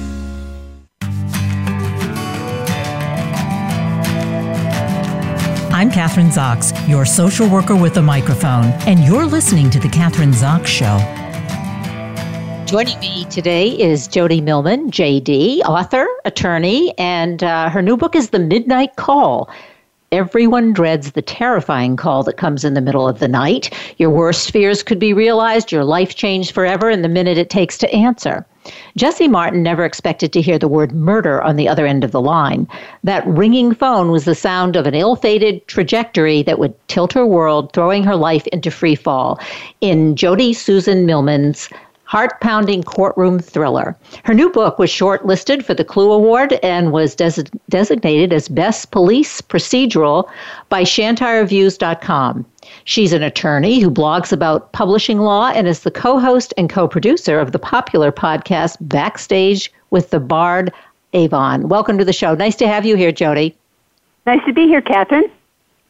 [5.91, 10.65] Kathryn Zox, your social worker with a microphone, and you're listening to The Kathryn Zox
[10.67, 10.97] Show.
[12.65, 18.29] Joining me today is Jodé Millman, JD, author, attorney, and uh, her new book is
[18.29, 19.49] The Midnight Call.
[20.13, 23.73] Everyone dreads the terrifying call that comes in the middle of the night.
[23.97, 27.77] Your worst fears could be realized, your life changed forever in the minute it takes
[27.77, 28.45] to answer.
[28.97, 32.19] Jessie Martin never expected to hear the word murder on the other end of the
[32.19, 32.67] line.
[33.05, 37.25] That ringing phone was the sound of an ill fated trajectory that would tilt her
[37.25, 39.39] world, throwing her life into free fall.
[39.79, 41.69] In Jodé Susan Millman's
[42.11, 43.95] heart pounding courtroom thriller.
[44.25, 48.91] Her new book was shortlisted for the Clue Award and was des- designated as Best
[48.91, 50.29] Police Procedural
[50.67, 52.45] by ChantiReviews.com.
[52.83, 56.85] She's an attorney who blogs about publishing law and is the co host and co
[56.85, 60.73] producer of the popular podcast Backstage with the Bard
[61.13, 61.69] Avon.
[61.69, 62.35] Welcome to the show.
[62.35, 63.55] Nice to have you here, Jodé.
[64.25, 65.31] Nice to be here, Kathryn.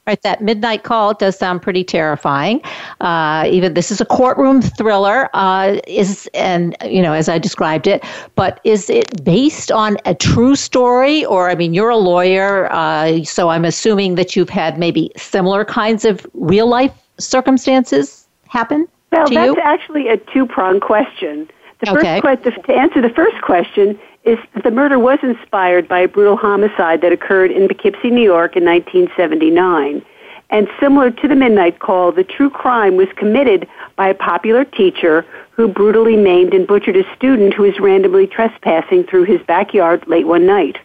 [0.07, 2.59] Right, that midnight call does sound pretty terrifying.
[3.01, 7.85] Uh, even this is a courtroom thriller, uh, is and you know as I described
[7.85, 8.03] it.
[8.33, 13.23] But is it based on a true story, or I mean, you're a lawyer, uh,
[13.23, 18.87] so I'm assuming that you've had maybe similar kinds of real life circumstances happen.
[19.11, 19.57] Well, that's you?
[19.61, 21.47] actually a two pronged question.
[21.85, 22.21] The Okay.
[22.21, 26.38] first que- to answer the first question is the murder was inspired by a brutal
[26.38, 30.03] homicide that occurred in Poughkeepsie, New York in 1979.
[30.51, 35.25] And similar to the Midnight Call, the true crime was committed by a popular teacher
[35.51, 40.27] who brutally maimed and butchered a student who was randomly trespassing through his backyard late
[40.27, 40.77] one night.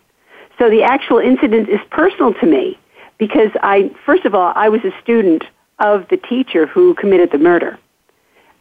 [0.58, 2.78] So the actual incident is personal to me
[3.18, 5.44] because I, first of all, I was a student
[5.80, 7.78] of the teacher who committed the murder.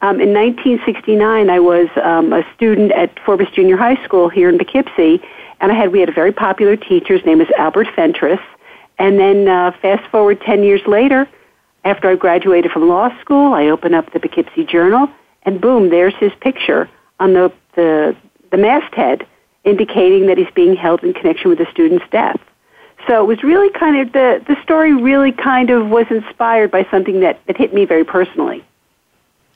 [0.06, 4.60] Um, in 1969, I was um, a student at Forbes Junior High School here in
[4.60, 5.20] Poughkeepsie,
[5.60, 7.16] and I had we had a very popular teacher.
[7.16, 8.40] His name was Albert Fentress.
[9.00, 11.28] And then uh, fast forward 10 years later,
[11.86, 15.10] after I graduated from law school, I opened up the Poughkeepsie Journal,
[15.42, 16.88] and boom, there's his picture
[17.20, 18.16] on the the,
[18.52, 19.26] the masthead,
[19.64, 22.40] indicating that he's being held in connection with the student's death.
[23.08, 26.86] So it was really kind of the the story really kind of was inspired by
[26.92, 28.64] something that, that hit me very personally.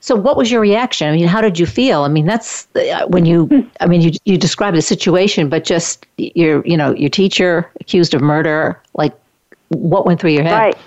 [0.00, 1.08] So, what was your reaction?
[1.08, 2.02] I mean, how did you feel?
[2.02, 3.70] I mean, that's uh, when you.
[3.80, 8.14] I mean, you you described the situation, but just your you know your teacher accused
[8.14, 8.80] of murder.
[8.94, 9.14] Like,
[9.68, 10.58] what went through your head?
[10.58, 10.78] Right.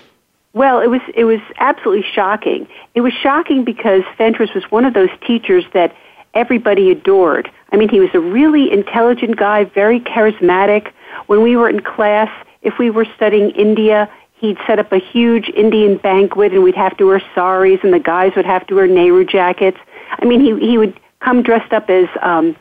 [0.52, 2.66] Well, it was it was absolutely shocking.
[2.94, 5.94] It was shocking because Fentress was one of those teachers that
[6.34, 7.50] everybody adored.
[7.72, 10.90] I mean, he was a really intelligent guy, very charismatic.
[11.26, 12.30] When we were in class,
[12.62, 16.96] if we were studying India, he'd set up a huge Indian banquet and we'd have
[16.98, 19.78] to wear saris and the guys would have to wear Nehru jackets.
[20.10, 22.56] I mean, he he would come dressed up as um,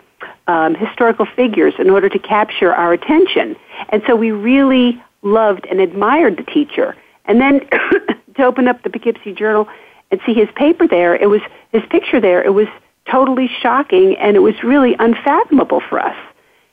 [0.48, 3.56] um, historical figures in order to capture our attention.
[3.90, 6.96] And so we really loved and admired the teacher.
[7.26, 7.60] And then
[8.36, 9.68] to open up the Poughkeepsie Journal
[10.12, 12.44] and see his paper there, it was his picture there.
[12.44, 12.68] It was
[13.10, 16.16] totally shocking, and it was really unfathomable for us.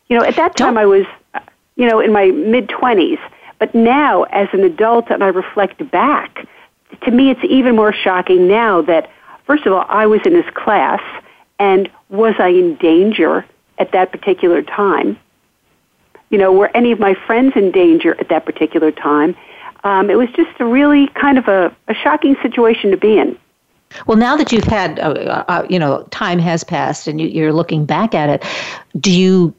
[0.09, 1.41] You know, at that time I was, uh,
[1.77, 3.19] you know, in my mid twenties.
[3.61, 6.49] But now, as an adult, and I reflect back,
[7.03, 9.11] to me, it's even more shocking now that,
[9.47, 11.03] first of all, I was in his class,
[11.59, 13.45] and was I in danger
[13.79, 15.19] at that particular time?
[16.31, 19.37] You know, were any of my friends in danger at that particular time?
[19.85, 23.39] Um, it was just a really kind of a, a shocking situation to be in.
[24.07, 27.53] Well, now that you've had, uh, uh, you know, time has passed and you, you're
[27.53, 28.45] looking back at it,
[28.99, 29.55] do you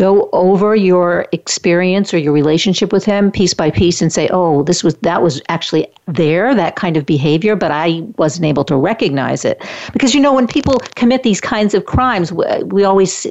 [0.00, 4.62] go over your experience or your relationship with him piece by piece and say, "Oh,
[4.62, 8.76] this was that was actually there, that kind of behavior, but I wasn't able to
[8.76, 13.26] recognize it." Because you know, when people commit these kinds of crimes, we, always,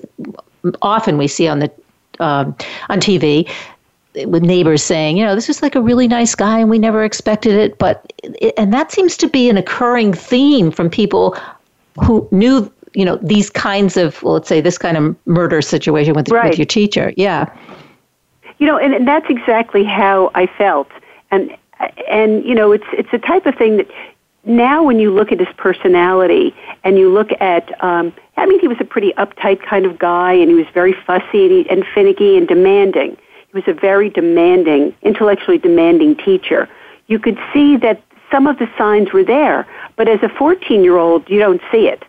[0.84, 1.72] often we see on the
[2.20, 2.56] um,
[2.90, 3.50] on TV
[4.26, 7.04] with neighbors saying, you know, this is like a really nice guy and we never
[7.04, 7.78] expected it.
[7.78, 8.12] But,
[8.58, 11.38] and that seems to be an occurring theme from people
[12.04, 16.14] who knew, you know, these kinds of, well, let's say this kind of murder situation
[16.14, 16.50] with, Right.
[16.50, 17.14] with your teacher.
[17.18, 17.46] Yeah.
[18.58, 20.90] You know, and, and that's exactly how I felt.
[21.32, 21.56] And
[22.10, 23.88] and you know, it's it's a type of thing that
[24.44, 28.68] now when you look at his personality and you look at, um, I mean, he
[28.68, 31.86] was a pretty uptight kind of guy, and he was very fussy and, he, and
[31.94, 33.18] finicky and demanding.
[33.52, 36.68] He was a very demanding, intellectually demanding teacher.
[37.08, 40.98] You could see that some of the signs were there, but as a 14 year
[40.98, 42.04] old, you don't see it.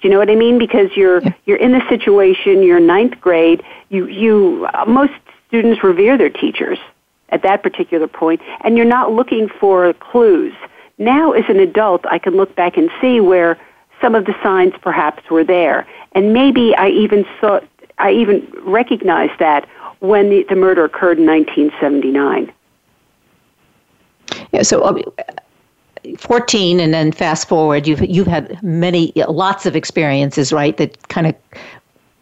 [0.00, 0.58] Do you know what I mean?
[0.58, 1.32] Because you're yeah.
[1.44, 2.62] you're in the situation.
[2.62, 3.62] You're ninth grade.
[3.90, 5.12] You you uh, most
[5.48, 6.78] students revere their teachers
[7.28, 10.54] at that particular point, and you're not looking for clues.
[10.98, 13.58] Now, as an adult, I can look back and see where
[14.00, 17.60] some of the signs perhaps were there, and maybe I even saw
[17.98, 19.68] I even recognized that
[20.00, 22.50] when the, the murder occurred in 1979.
[24.52, 24.94] Yeah, so uh,
[26.18, 31.26] 14 and then fast forward you've you've had many lots of experiences right that kind
[31.26, 31.34] of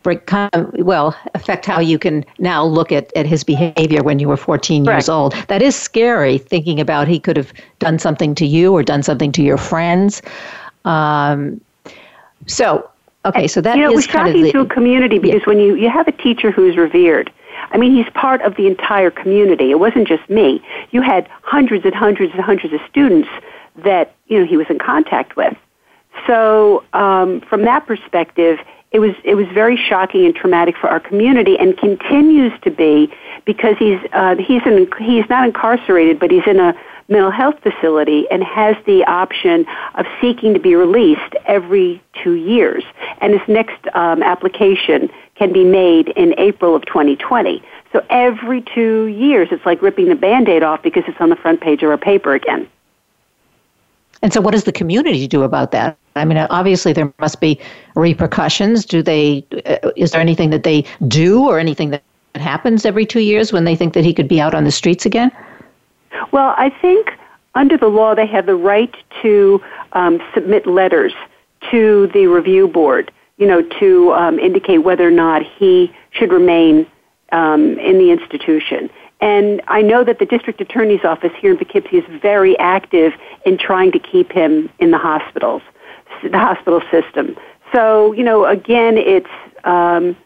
[0.03, 4.19] break kind of, well affect how you can now look at, at his behavior when
[4.19, 4.95] you were 14 right.
[4.95, 8.83] years old that is scary thinking about he could have done something to you or
[8.83, 10.23] done something to your friends
[10.85, 11.61] um,
[12.47, 12.89] so
[13.25, 15.19] okay so that you know, is it was kind shocking of the, to a community
[15.19, 15.47] because yeah.
[15.47, 17.33] when you you have a teacher who's revered
[17.71, 19.71] I mean, he's part of the entire community.
[19.71, 20.63] It wasn't just me.
[20.91, 23.29] You had hundreds and hundreds and hundreds of students
[23.85, 25.57] that you know he was in contact with.
[26.27, 28.59] So um, from that perspective,
[28.91, 33.13] it was it was very shocking and traumatic for our community, and continues to be
[33.45, 36.75] because he's uh, he's in, he's not incarcerated, but he's in a
[37.09, 42.85] mental health facility and has the option of seeking to be released every two years.
[43.21, 47.63] And his next um, application can be made in April of 2020.
[47.93, 51.37] So every two years, it's like ripping the band aid off because it's on the
[51.37, 52.69] front page of our paper again.
[54.23, 55.97] And so, what does the community do about that?
[56.17, 57.61] I mean, obviously, there must be
[57.95, 58.85] repercussions.
[58.85, 59.45] Do they?
[59.67, 62.03] Uh, is there anything that they do, or anything that
[62.35, 65.07] happens every two years when they think that he could be out on the streets
[65.07, 65.31] again?
[66.33, 67.13] Well, I think
[67.55, 69.63] under the law, they have the right to
[69.93, 71.15] um, submit letters
[71.71, 73.13] to the review board.
[73.37, 76.89] You know, to um, indicate whether or not he should remain
[77.31, 78.91] um, in the institution.
[79.21, 83.13] And I know that the district attorney's office here in Poughkeepsie is very active
[83.45, 85.63] in trying to keep him in the hospitals,
[86.23, 87.37] the hospital system.
[87.73, 89.31] So, you know, again, it's,
[89.65, 90.17] um,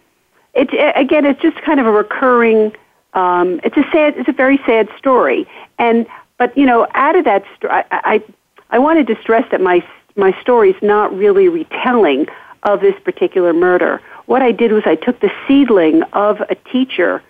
[0.55, 2.73] it's, again, it's just kind of a recurring,
[3.15, 5.47] um, it's a sad, it's a very sad story.
[5.79, 6.07] And,
[6.39, 8.23] but, you know, out of that, story, I, I,
[8.71, 9.85] I wanted to stress that my,
[10.17, 12.27] my story is not really retelling
[12.65, 14.01] of this particular murder.
[14.27, 17.23] What I did was I took the seedling of a teacher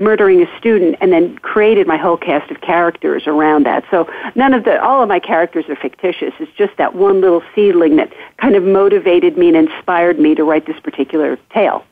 [0.00, 3.84] murdering a student and then created my whole cast of characters around that.
[3.90, 6.32] So none of the, all of my characters are fictitious.
[6.40, 10.42] It's just that one little seedling that kind of motivated me and inspired me to
[10.42, 11.84] write this particular tale.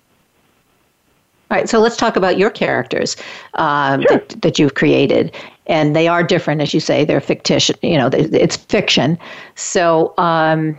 [1.51, 3.17] All right, so let's talk about your characters
[3.55, 4.19] um, sure.
[4.19, 5.35] that, that you've created,
[5.67, 7.07] and they are different, as you say.
[7.07, 7.77] They're fictitious.
[7.83, 9.19] You know, it's fiction.
[9.55, 10.79] So, um,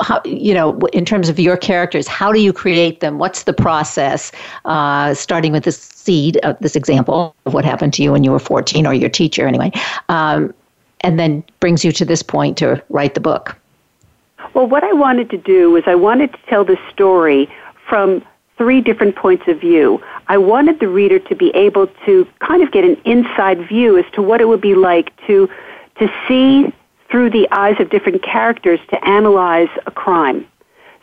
[0.00, 3.18] how, you know, in terms of your characters, how do you create them?
[3.18, 4.32] What's the process?
[4.64, 8.30] Uh, starting with this seed, of this example of what happened to you when you
[8.30, 9.72] were 14, or your teacher anyway,
[10.08, 10.54] um,
[11.00, 13.56] and then brings you to this point to write the book.
[14.54, 17.48] Well, what I wanted to do was I wanted to tell the story
[17.88, 18.24] from
[18.56, 20.02] three different points of view.
[20.28, 24.04] I wanted the reader to be able to kind of get an inside view as
[24.12, 25.48] to what it would be like to
[25.98, 26.72] to see
[27.10, 30.46] through the eyes of different characters to analyze a crime.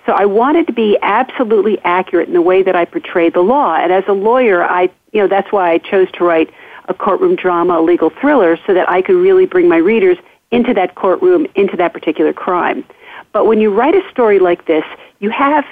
[0.05, 3.75] So I wanted to be absolutely accurate in the way that I portrayed the law.
[3.75, 6.49] And as a lawyer, I, you know, that's why I chose to write
[6.87, 10.17] a courtroom drama, a legal thriller, so that I could really bring my readers
[10.51, 12.85] into that courtroom, into that particular crime.
[13.33, 14.85] But when you write a story like this,
[15.19, 15.65] you have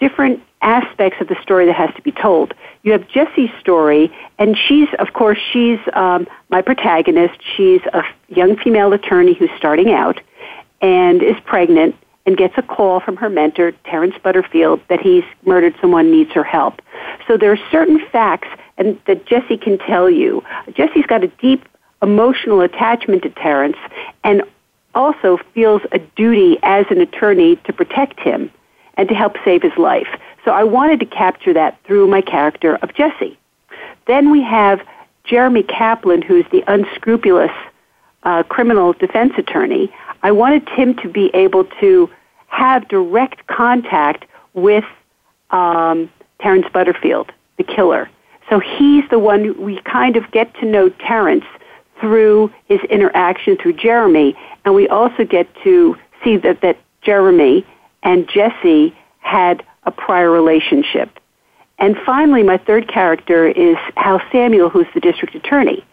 [0.00, 2.54] different aspects of the story that has to be told.
[2.82, 7.38] You have Jessie's story, and she's, of course, she's um, my protagonist.
[7.56, 10.20] She's a young female attorney who's starting out
[10.80, 11.96] and is pregnant
[12.26, 16.44] and gets a call from her mentor, Terrence Butterfield, that he's murdered someone, needs her
[16.44, 16.82] help.
[17.26, 20.44] So there are certain facts and that Jessie can tell you.
[20.74, 21.64] Jessie's got a deep
[22.02, 23.76] emotional attachment to Terrence
[24.24, 24.42] and
[24.94, 28.50] also feels a duty as an attorney to protect him
[28.94, 30.08] and to help save his life.
[30.48, 33.38] So I wanted to capture that through my character of Jessie.
[34.06, 34.80] Then we have
[35.24, 37.50] Jeremy Kaplan, who's the unscrupulous
[38.22, 39.92] uh, criminal defense attorney.
[40.22, 42.08] I wanted him to be able to
[42.46, 44.24] have direct contact
[44.54, 44.86] with
[45.50, 48.08] um, Terrence Butterfield, the killer.
[48.48, 51.44] So he's the one we kind of get to know Terrence
[52.00, 54.34] through his interaction through Jeremy,
[54.64, 55.94] and we also get to
[56.24, 57.66] see that, that Jeremy
[58.02, 61.18] and Jessie had a prior relationship.
[61.78, 65.84] And finally, my third character is Hal Samuel, who's the district attorney,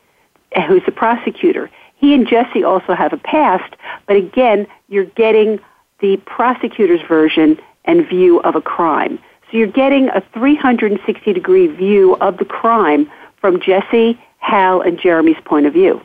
[0.68, 1.72] who's the prosecutor.
[1.96, 3.74] he and Jessie also have a past,
[4.06, 5.60] but again, you're getting
[6.00, 9.18] the prosecutor's version and view of a crime.
[9.50, 15.42] So you're getting a 360 degree view of the crime from Jessie, Hal, and Jeremy's
[15.46, 16.02] point of view.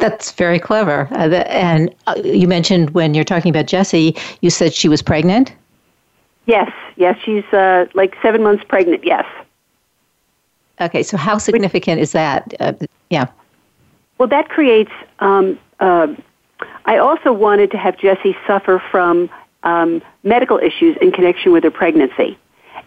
[0.00, 1.08] That's very clever.
[1.12, 5.54] Uh, and uh, you mentioned when you're talking about Jessie, you said she was pregnant?
[6.46, 9.26] Yes, yes, she's uh, like seven months pregnant, yes.
[10.80, 12.54] Okay, so how significant is that?
[12.58, 12.72] Uh,
[13.10, 13.26] yeah.
[14.18, 14.90] Well, that creates.
[15.20, 16.08] Um, uh,
[16.86, 19.28] I also wanted to have Jessie suffer from
[19.62, 22.38] um, medical issues in connection with her pregnancy.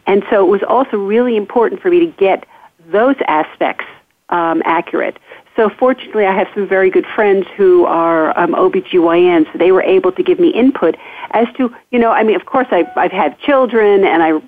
[0.07, 2.45] And so it was also really important for me to get
[2.87, 3.85] those aspects
[4.29, 5.17] um, accurate.
[5.55, 9.51] So fortunately, I have some very good friends who are um, OBGYNs.
[9.51, 10.95] So they were able to give me input
[11.31, 14.41] as to, you know, I mean, of course, I, I've had children and I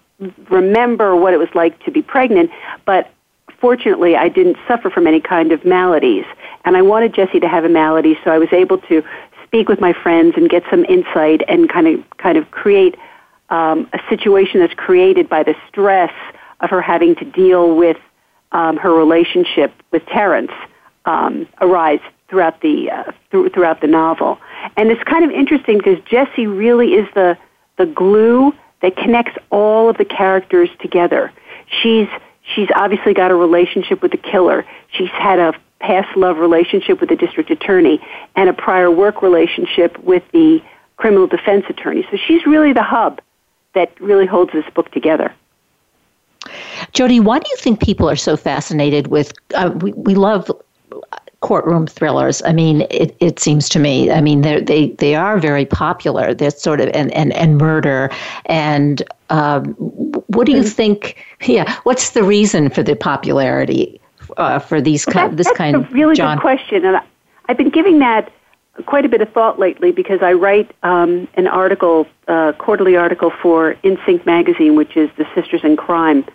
[0.49, 2.49] remember what it was like to be pregnant,
[2.85, 3.11] but
[3.59, 6.25] fortunately, I didn't suffer from any kind of maladies.
[6.63, 9.03] And I wanted Jessie to have a malady, so I was able to
[9.43, 12.95] speak with my friends and get some insight and kind of kind of create
[13.49, 16.11] um, a situation that's created by the stress
[16.61, 17.97] of her having to deal with
[18.51, 20.51] um, her relationship with Terrence
[21.05, 24.37] um, arise throughout the uh, th- throughout the novel.
[24.77, 27.37] And it's kind of interesting because Jessie really is the
[27.77, 31.31] the glue that connects all of the characters together.
[31.81, 32.07] She's
[32.53, 34.65] she's obviously got a relationship with the killer.
[34.91, 37.99] She's had a past love relationship with the district attorney
[38.35, 40.61] and a prior work relationship with the
[40.97, 42.07] criminal defense attorney.
[42.09, 43.21] So she's really the hub
[43.73, 45.33] that really holds this book together.
[46.93, 49.33] Jodé, why do you think people are so fascinated with?
[49.53, 50.51] Uh, we we love
[51.45, 52.41] courtroom thrillers.
[52.43, 54.11] I mean, it, it seems to me.
[54.11, 56.33] I mean, they they are very popular.
[56.33, 58.09] They're sort of and and, and murder.
[58.45, 60.69] And um, what do you mm-hmm.
[60.69, 61.23] think?
[61.45, 64.01] Yeah, what's the reason for the popularity
[64.37, 65.75] uh, for these well, this that's kind?
[65.75, 66.37] of really John?
[66.37, 67.03] good question, and I,
[67.47, 68.31] I've been giving that
[68.85, 73.31] quite a bit of thought lately because I write um, an article, uh, quarterly article
[73.41, 76.25] for InSinC magazine, which is the Sisters in Crime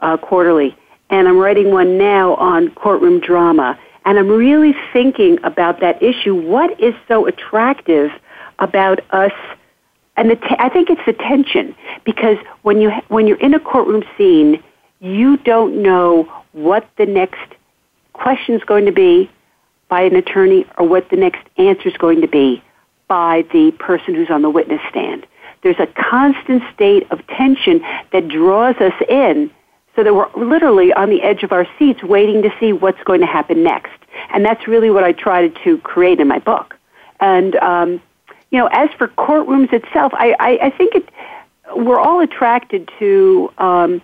[0.00, 0.76] uh, quarterly,
[1.08, 3.78] and I'm writing one now on courtroom drama.
[4.04, 6.34] And I'm really thinking about that issue.
[6.34, 8.10] What is so attractive
[8.58, 9.32] about us?
[10.16, 11.74] And te- I think it's the tension
[12.04, 14.62] because when you when you're in a courtroom scene,
[15.00, 17.40] you don't know what the next
[18.12, 19.30] question is going to be
[19.88, 22.62] by an attorney or what the next answer is going to be
[23.08, 25.26] by the person who's on the witness stand.
[25.62, 29.50] There's a constant state of tension that draws us in
[29.96, 33.20] so that we're literally on the edge of our seats waiting to see what's going
[33.20, 33.98] to happen next.
[34.32, 36.76] And that's really what I tried to create in my book.
[37.18, 38.02] And, um,
[38.50, 41.08] you know, as for courtrooms itself, I, I, I think it,
[41.76, 44.02] we're all attracted to um,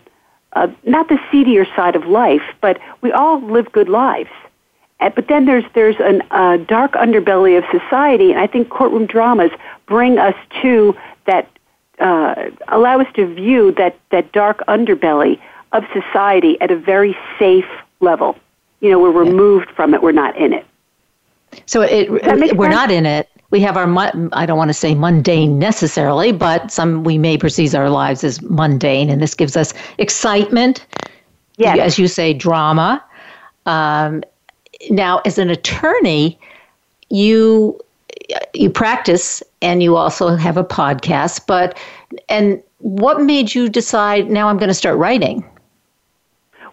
[0.52, 4.30] uh, not the seedier side of life, but we all live good lives.
[4.98, 9.50] But then there's there's a uh, dark underbelly of society, and I think courtroom dramas
[9.84, 11.50] bring us to that,
[11.98, 15.38] uh, allow us to view that that dark underbelly
[15.76, 17.68] of society at a very safe
[18.00, 18.36] level.
[18.80, 20.66] You know, we're removed from it, we're not in it.
[21.66, 22.10] So it,
[22.56, 23.28] we're not in it.
[23.50, 23.86] We have our,
[24.32, 28.42] I don't want to say mundane necessarily, but some we may perceive our lives as
[28.42, 30.84] mundane, and this gives us excitement.
[31.56, 31.78] Yes.
[31.78, 33.02] As you say, drama.
[33.64, 34.22] Um,
[34.90, 36.38] now, as an attorney,
[37.08, 37.80] you
[38.52, 41.46] you practice and you also have a podcast.
[41.46, 41.78] But
[42.28, 45.44] and what made you decide now I'm going to start writing?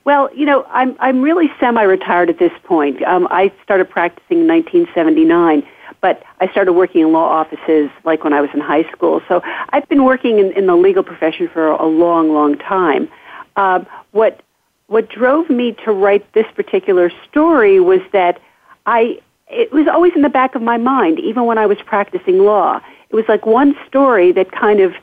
[0.05, 3.01] Well, you know, I'm I'm really semi-retired at this point.
[3.03, 5.63] Um, I started practicing in 1979,
[6.01, 9.21] but I started working in law offices like when I was in high school.
[9.29, 13.07] So I've been working in, in the legal profession for a long, long time.
[13.55, 14.41] Um, what
[14.87, 18.41] what drove me to write this particular story was that
[18.85, 22.39] I it was always in the back of my mind, even when I was practicing
[22.39, 22.81] law.
[23.09, 24.93] It was like one story that kind of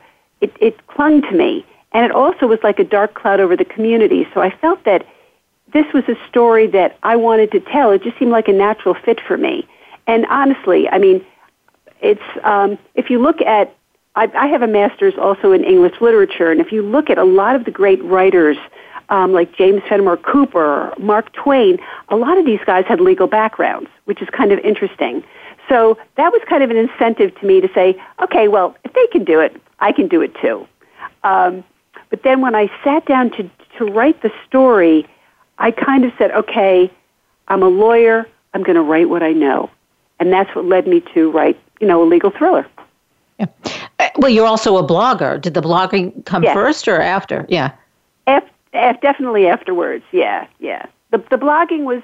[0.43, 3.65] it, it clung to me and it also was like a dark cloud over the
[3.65, 4.27] community.
[4.33, 5.07] So I felt that
[5.73, 7.91] this was a story that I wanted to tell.
[7.91, 9.67] It just seemed like a natural fit for me.
[10.07, 11.25] And honestly, I mean,
[12.01, 13.75] it's um, if you look at,
[14.17, 17.25] I, I have a master's also in English literature, and if you look at a
[17.25, 18.57] lot of the great writers,
[19.11, 21.79] um, like James Fenimore Cooper, Mark Twain,
[22.09, 25.23] a lot of these guys had legal backgrounds, which is kind of interesting.
[25.69, 29.07] So that was kind of an incentive to me to say, okay, well, if they
[29.09, 30.67] can do it, I can do it too.
[31.23, 31.63] Um,
[32.11, 35.07] but then when I sat down to, to write the story,
[35.59, 36.91] I kind of said, okay,
[37.49, 38.27] I'm a lawyer.
[38.53, 39.71] I'm going to write what I know.
[40.19, 42.67] And that's what led me to write, you know, a legal thriller.
[43.39, 43.47] Yeah.
[43.99, 45.41] Uh, well, you're also a blogger.
[45.41, 46.53] Did the blogging come yes.
[46.53, 47.47] first or after?
[47.49, 47.73] Yeah.
[48.27, 50.05] F, F, definitely afterwards.
[50.13, 50.87] Yeah, yeah.
[51.11, 52.03] The, the blogging was,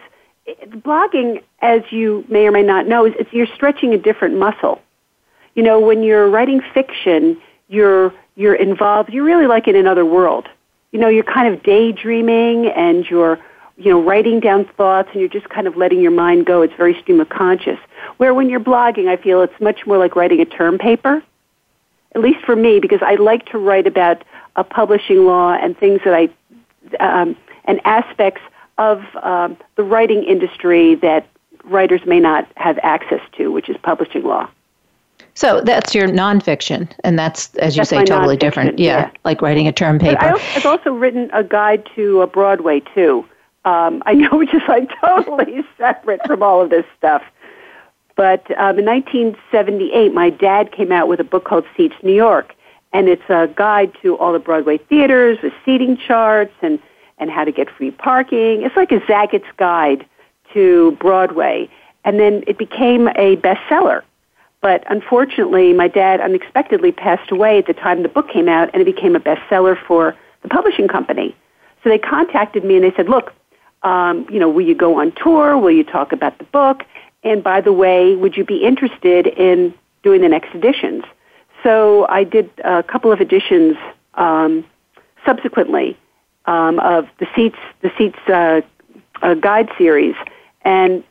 [0.68, 4.80] blogging, as you may or may not know, is it's, you're stretching a different muscle.
[5.54, 9.12] You know, when you're writing fiction, you're you're involved.
[9.12, 10.48] You're really like in another world.
[10.92, 13.38] You know, you're kind of daydreaming and you're
[13.76, 16.62] you know writing down thoughts and you're just kind of letting your mind go.
[16.62, 17.78] It's very stream of conscious.
[18.18, 21.22] Where when you're blogging, I feel it's much more like writing a term paper.
[22.14, 26.00] At least for me, because I like to write about a publishing law and things
[26.04, 26.30] that I
[27.00, 28.40] um, and aspects
[28.78, 31.26] of um, the writing industry that
[31.64, 34.48] writers may not have access to, which is publishing law.
[35.36, 38.78] So that's your nonfiction, and that's, as you That's say, totally different.
[38.78, 39.10] Yeah, yeah.
[39.22, 40.30] like writing a term But I paper.
[40.30, 43.24] also, I've also written a guide to uh, Broadway too.
[43.66, 47.22] Um, I know, which is like totally separate from all of this stuff.
[48.16, 52.54] But um, in 1978, my dad came out with a book called Seats New York,
[52.94, 56.78] and it's a guide to all the Broadway theaters with seating charts and
[57.18, 58.62] and how to get free parking.
[58.62, 60.06] It's like a Zagat's guide
[60.54, 61.68] to Broadway,
[62.04, 64.02] and then it became a bestseller.
[64.66, 68.82] But unfortunately, my dad unexpectedly passed away at the time the book came out, and
[68.82, 71.36] it became a bestseller for the publishing company.
[71.84, 73.32] So they contacted me and they said, "Look,
[73.84, 75.56] um, you know, will you go on tour?
[75.56, 76.82] Will you talk about the book?
[77.22, 81.04] And by the way, would you be interested in doing the next editions?"
[81.62, 83.76] So I did a couple of editions
[84.14, 84.64] um,
[85.24, 85.96] subsequently
[86.46, 88.62] um, of the seats, the seats uh,
[89.22, 90.16] uh, guide series,
[90.62, 91.04] and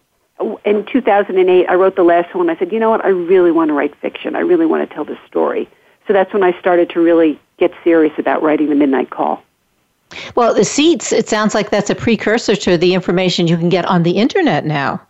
[0.65, 2.49] in 2008, I wrote the last one.
[2.49, 3.03] I said, you know what?
[3.05, 4.35] I really want to write fiction.
[4.35, 5.67] I really want to tell this story.
[6.07, 9.41] So that's when I started to really get serious about writing the Midnight Call.
[10.35, 13.85] Well, the seats, it sounds like that's a precursor to the information you can get
[13.85, 15.01] on the internet now.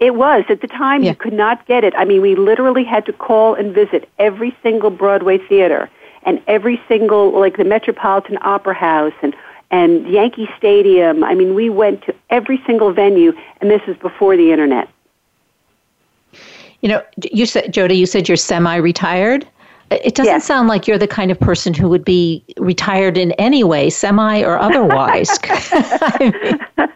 [0.00, 0.44] It was.
[0.48, 1.10] At the time, Yeah.
[1.10, 1.94] you could not get it.
[1.96, 5.88] I mean, we literally had to call and visit every single Broadway theater
[6.24, 9.34] and every single, like the Metropolitan Opera House and,
[9.74, 11.24] and Yankee Stadium.
[11.24, 14.88] I mean, we went to every single venue, and this is before the internet.
[16.80, 17.02] You know,
[17.32, 19.48] you said, Jodé, you said you're semi retired.
[19.90, 20.44] It doesn't Yes.
[20.44, 24.42] sound like you're the kind of person who would be retired in any way, semi
[24.42, 25.38] or otherwise.
[25.44, 26.88] I mean,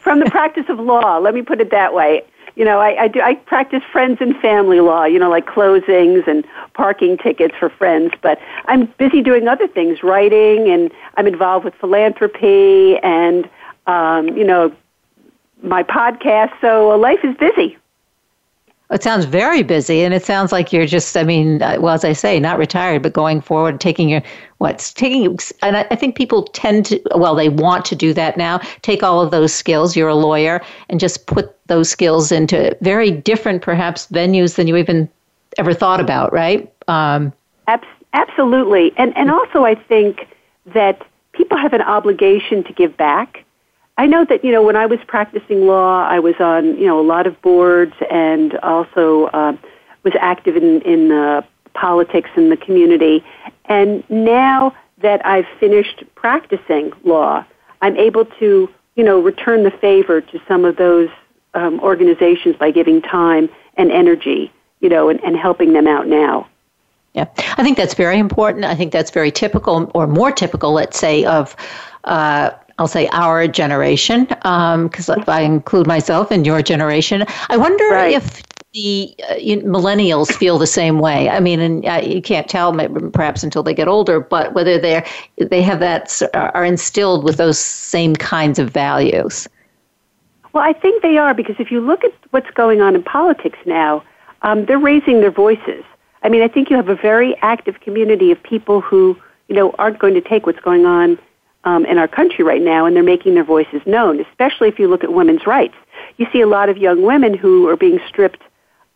[0.00, 2.22] From the practice of law, let me put it that way.
[2.56, 3.20] You know, I, I do.
[3.20, 5.04] I practice friends and family law.
[5.04, 6.44] You know, like closings and
[6.74, 8.12] parking tickets for friends.
[8.22, 13.48] But I'm busy doing other things, writing, and I'm involved with philanthropy, and
[13.86, 14.74] um, you know,
[15.62, 16.52] my podcast.
[16.60, 17.76] So life is busy.
[18.90, 22.04] It sounds very busy, and it sounds like you're just, I mean, uh, well, as
[22.04, 24.22] I say, not retired, but going forward, taking your,
[24.58, 28.36] what's taking, and I, I think people tend to, well, they want to do that
[28.36, 32.76] now, take all of those skills, you're a lawyer, and just put those skills into
[32.80, 35.08] very different, perhaps, venues than you even
[35.58, 36.72] ever thought about, right?
[36.88, 37.32] Um,
[37.68, 38.92] Abs- absolutely.
[38.96, 40.26] And, and also, I think
[40.66, 43.44] that people have an obligation to give back.
[43.98, 46.98] I know that, you know, when I was practicing law, I was on, you know,
[46.98, 49.56] a lot of boards and also uh,
[50.04, 51.42] was active in, in uh,
[51.74, 53.22] politics in the community.
[53.66, 57.44] And now that I've finished practicing law,
[57.82, 61.10] I'm able to, you know, return the favor to some of those
[61.54, 66.46] um, organizations by giving time and energy, you know, and, and helping them out now.
[67.12, 67.26] Yeah,
[67.58, 68.64] I think that's very important.
[68.64, 71.56] I think that's very typical, or more typical, let's say, of,
[72.04, 77.84] uh, I'll say, our generation, because if I include myself in your generation, I wonder
[77.90, 78.14] Right.
[78.14, 79.34] if the uh,
[79.66, 81.28] millennials feel the same way.
[81.28, 82.72] I mean, and uh, you can't tell,
[83.10, 85.04] perhaps until they get older, but whether they're
[85.36, 89.46] they have that are instilled with those same kinds of values.
[90.54, 93.58] Well, I think they are because if you look at what's going on in politics
[93.66, 94.02] now,
[94.40, 95.84] um, they're raising their voices.
[96.22, 99.18] I mean, I think you have a very active community of people who,
[99.48, 101.18] you know, aren't going to take what's going on
[101.64, 104.20] um, in our country right now, and they're making their voices known.
[104.20, 105.74] Especially if you look at women's rights,
[106.16, 108.42] you see a lot of young women who are being stripped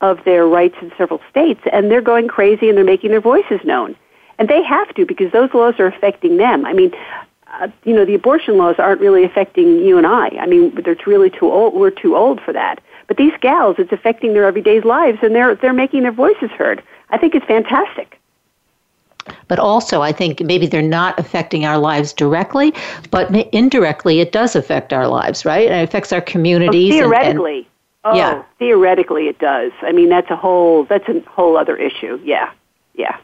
[0.01, 3.61] of their rights in several states, and they're going crazy and they're making their voices
[3.65, 3.97] known.
[4.39, 6.67] And they have to because those laws are affecting them.
[6.67, 6.93] I mean,
[7.61, 10.29] uh, you know, the abortion laws aren't really affecting you and I.
[10.41, 11.75] I mean, they're really too old.
[11.75, 12.81] We're too old for that.
[13.07, 16.83] But these gals, it's affecting their everyday lives, and they're they're making their voices heard.
[17.11, 18.14] I think it's fantastic.
[19.49, 22.73] But also, I think maybe they're not affecting our lives directly,
[23.11, 25.67] but indirectly, it does affect our lives, right?
[25.67, 26.93] And it affects our communities.
[26.95, 27.69] Well, and- and- theoretically,
[28.05, 28.43] oh, Yeah.
[28.59, 29.73] theoretically, it does.
[29.83, 32.21] I mean, that's a whole that's a whole other issue.
[32.25, 32.51] Yeah,
[32.95, 33.17] yeah.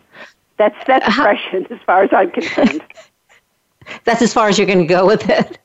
[0.57, 2.82] That's that's How- oppression as far as I'm concerned.
[4.05, 5.59] that's as far as you're going to go with it.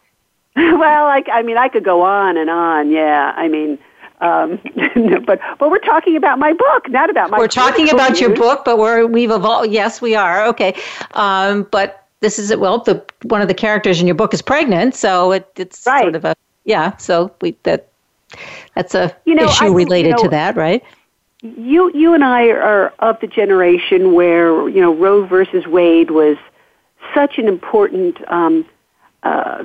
[0.55, 2.89] well, I, I mean, I could go on and on.
[2.89, 3.77] Yeah, I mean,
[4.21, 4.59] um,
[5.25, 7.37] but but we're talking about my book, not about my.
[7.37, 9.71] we're talking about your book, but we're we've evolved.
[9.71, 10.45] Yes, we are.
[10.47, 10.75] Okay,
[11.13, 14.95] um, but this is well, the one of the characters in your book is pregnant,
[14.95, 16.03] so it, it's Right.
[16.03, 16.95] sort of a yeah.
[16.97, 17.89] So we that
[18.75, 20.83] that's a you know, issue I, related you know, to that, right?
[21.41, 26.37] You you and I are of the generation where you know Roe versus Wade was
[27.13, 28.65] such an important um,
[29.23, 29.63] uh,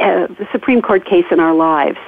[0.00, 1.98] uh, Supreme Court case in our lives,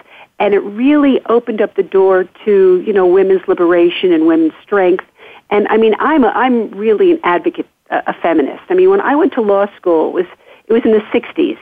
[0.45, 5.05] and it really opened up the door to you know women's liberation and women's strength.
[5.49, 8.63] And I mean, I'm a, I'm really an advocate, a, a feminist.
[8.69, 10.27] I mean, when I went to law school, it was
[10.67, 11.59] it was in the '60s,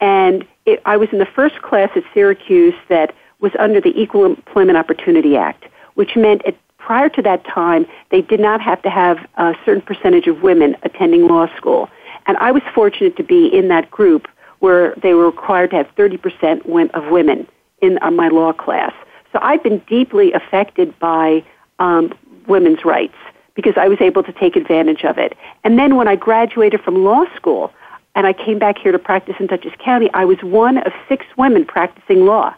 [0.00, 4.24] and it, I was in the first class at Syracuse that was under the Equal
[4.24, 5.64] Employment Opportunity Act,
[5.94, 9.82] which meant at, prior to that time they did not have to have a certain
[9.82, 11.88] percentage of women attending law school.
[12.26, 14.28] And I was fortunate to be in that group
[14.60, 17.48] where they were required to have 30% of women
[17.82, 18.94] in uh, my law class.
[19.32, 21.44] So I've been deeply affected by
[21.78, 22.12] um,
[22.46, 23.16] women's rights
[23.54, 25.36] because I was able to take advantage of it.
[25.64, 27.72] And then when I graduated from law school
[28.14, 31.26] and I came back here to practice in Dutchess County, I was one of six
[31.36, 32.54] women practicing law.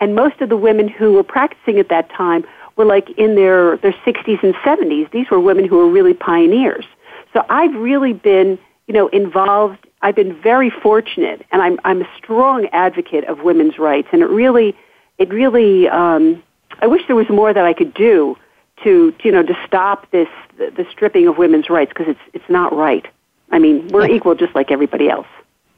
[0.00, 2.44] And most of the women who were practicing at that time
[2.76, 5.10] were like in their, their 60s and 70s.
[5.10, 6.84] These were women who were really pioneers.
[7.32, 9.86] So I've really been, you know, involved.
[10.02, 14.08] I've been very fortunate, and I'm I'm a strong advocate of women's rights.
[14.12, 14.76] And it really,
[15.18, 16.42] it really, um,
[16.80, 18.36] I wish there was more that I could do
[18.82, 20.28] to, you know, to stop this
[20.58, 23.06] the, the stripping of women's rights because it's it's not right.
[23.50, 24.16] I mean, we're yeah.
[24.16, 25.26] equal just like everybody else.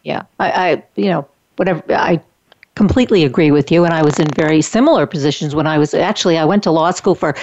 [0.05, 2.21] Yeah, I, I, you know, whatever I
[2.75, 3.85] completely agree with you.
[3.85, 6.91] And I was in very similar positions when I was actually, I went to law
[6.91, 7.35] school for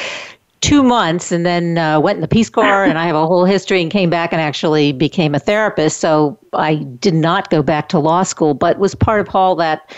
[0.62, 3.46] two months and then uh, went in the Peace Corps and I have a whole
[3.46, 6.00] history and came back and actually became a therapist.
[6.00, 9.94] So I did not go back to law school, but was part of all that.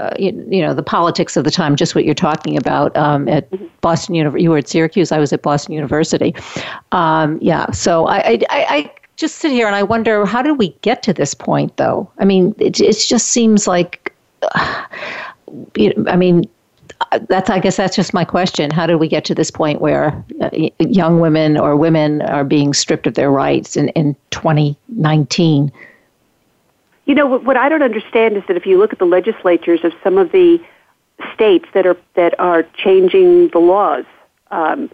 [0.00, 3.26] Uh, you, you, know the politics of the time, just what you're talking about um,
[3.28, 3.48] at
[3.80, 4.44] Boston University.
[4.44, 5.10] You were at Syracuse.
[5.10, 6.36] I was at Boston University.
[6.92, 10.68] Um, yeah, so I, I, I, just sit here and I wonder how did we
[10.82, 12.08] get to this point, though?
[12.18, 14.14] I mean, it, it just seems like
[14.54, 16.48] I mean,
[17.28, 18.70] that's I guess that's just my question.
[18.70, 22.74] How did we get to this point where uh, young women or women are being
[22.74, 25.72] stripped of their rights in, in 2019?
[27.06, 29.92] You know what I don't understand is that if you look at the legislatures of
[30.02, 30.62] some of the
[31.34, 34.04] states that are that are changing the laws,
[34.50, 34.90] um,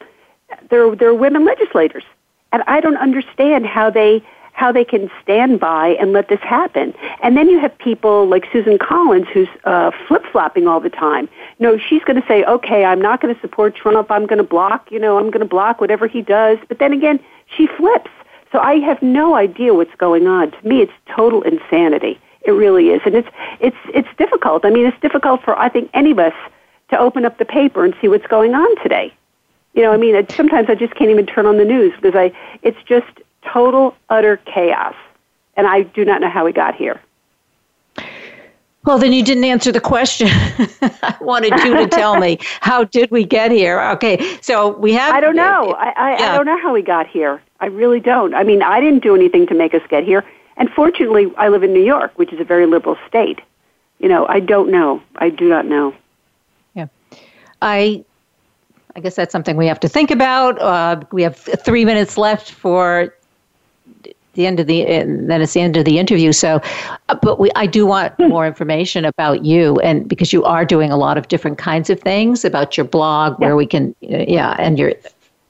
[0.70, 2.04] there there are women legislators,
[2.52, 4.22] and I don't understand how they
[4.54, 6.94] how they can stand by and let this happen.
[7.22, 11.28] And then you have people like Susan Collins who's uh, flip flopping all the time.
[11.58, 14.10] No, she's going to say, okay, I'm not going to support Trump.
[14.10, 16.58] I'm going to block, you know, I'm going to block whatever he does.
[16.68, 17.18] But then again,
[17.56, 18.10] she flips.
[18.52, 20.52] So I have no idea what's going on.
[20.52, 22.20] To me, it's total insanity.
[22.42, 23.28] It really is, and it's
[23.58, 24.64] it's it's difficult.
[24.66, 26.34] I mean, it's difficult for I think any of us
[26.90, 29.12] to open up the paper and see what's going on today.
[29.72, 32.14] You know, I mean, it, sometimes I just can't even turn on the news because
[32.14, 32.32] I
[32.62, 33.08] it's just
[33.52, 34.94] total, utter chaos.
[35.56, 37.00] And I do not know how we got here.
[38.84, 40.28] Well, then you didn't answer the question.
[40.30, 43.80] I wanted you to tell me how did we get here?
[43.92, 45.14] Okay, so we have.
[45.14, 45.72] I don't know.
[45.72, 46.32] I, I, yeah.
[46.32, 47.40] I don't know how we got here.
[47.60, 48.34] I really don't.
[48.34, 50.22] I mean, I didn't do anything to make us get here.
[50.56, 53.40] And fortunately, I live in New York, which is a very liberal state.
[54.00, 55.02] You know, I don't know.
[55.16, 55.94] I do not know.
[56.74, 56.86] Yeah,
[57.62, 58.04] I.
[58.96, 60.60] I guess that's something we have to think about.
[60.60, 63.12] Uh, we have three minutes left for
[64.34, 66.32] the end of the and then it's the end of the interview.
[66.32, 66.60] So
[67.08, 68.28] uh, but we I do want hmm.
[68.28, 72.00] more information about you and because you are doing a lot of different kinds of
[72.00, 73.46] things about your blog yeah.
[73.46, 74.94] where we can yeah and your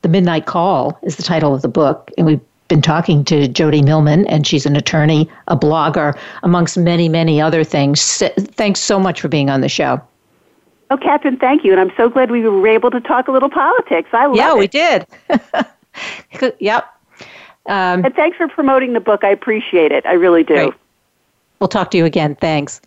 [0.00, 3.84] the Midnight Call is the title of the book, and we've been talking to Jodé
[3.84, 8.22] Millman, and she's an attorney, a blogger, amongst many, many other things.
[8.60, 10.00] Thanks so much for being on the show.
[10.90, 11.72] Oh, Kathryn, thank you.
[11.72, 14.08] And I'm so glad we were able to talk a little politics.
[14.12, 14.74] I love yeah, it.
[14.74, 15.04] Yeah,
[15.38, 16.54] we did.
[16.60, 16.94] yep.
[17.66, 19.22] Um, and thanks for promoting the book.
[19.22, 20.06] I appreciate it.
[20.06, 20.54] I really do.
[20.54, 20.74] Great.
[21.60, 22.34] We'll talk to you again.
[22.36, 22.80] Thanks.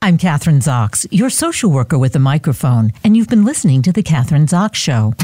[0.00, 4.02] I'm Kathryn Zox, your social worker with a microphone, and you've been listening to The
[4.02, 5.14] Kathryn Zox Show.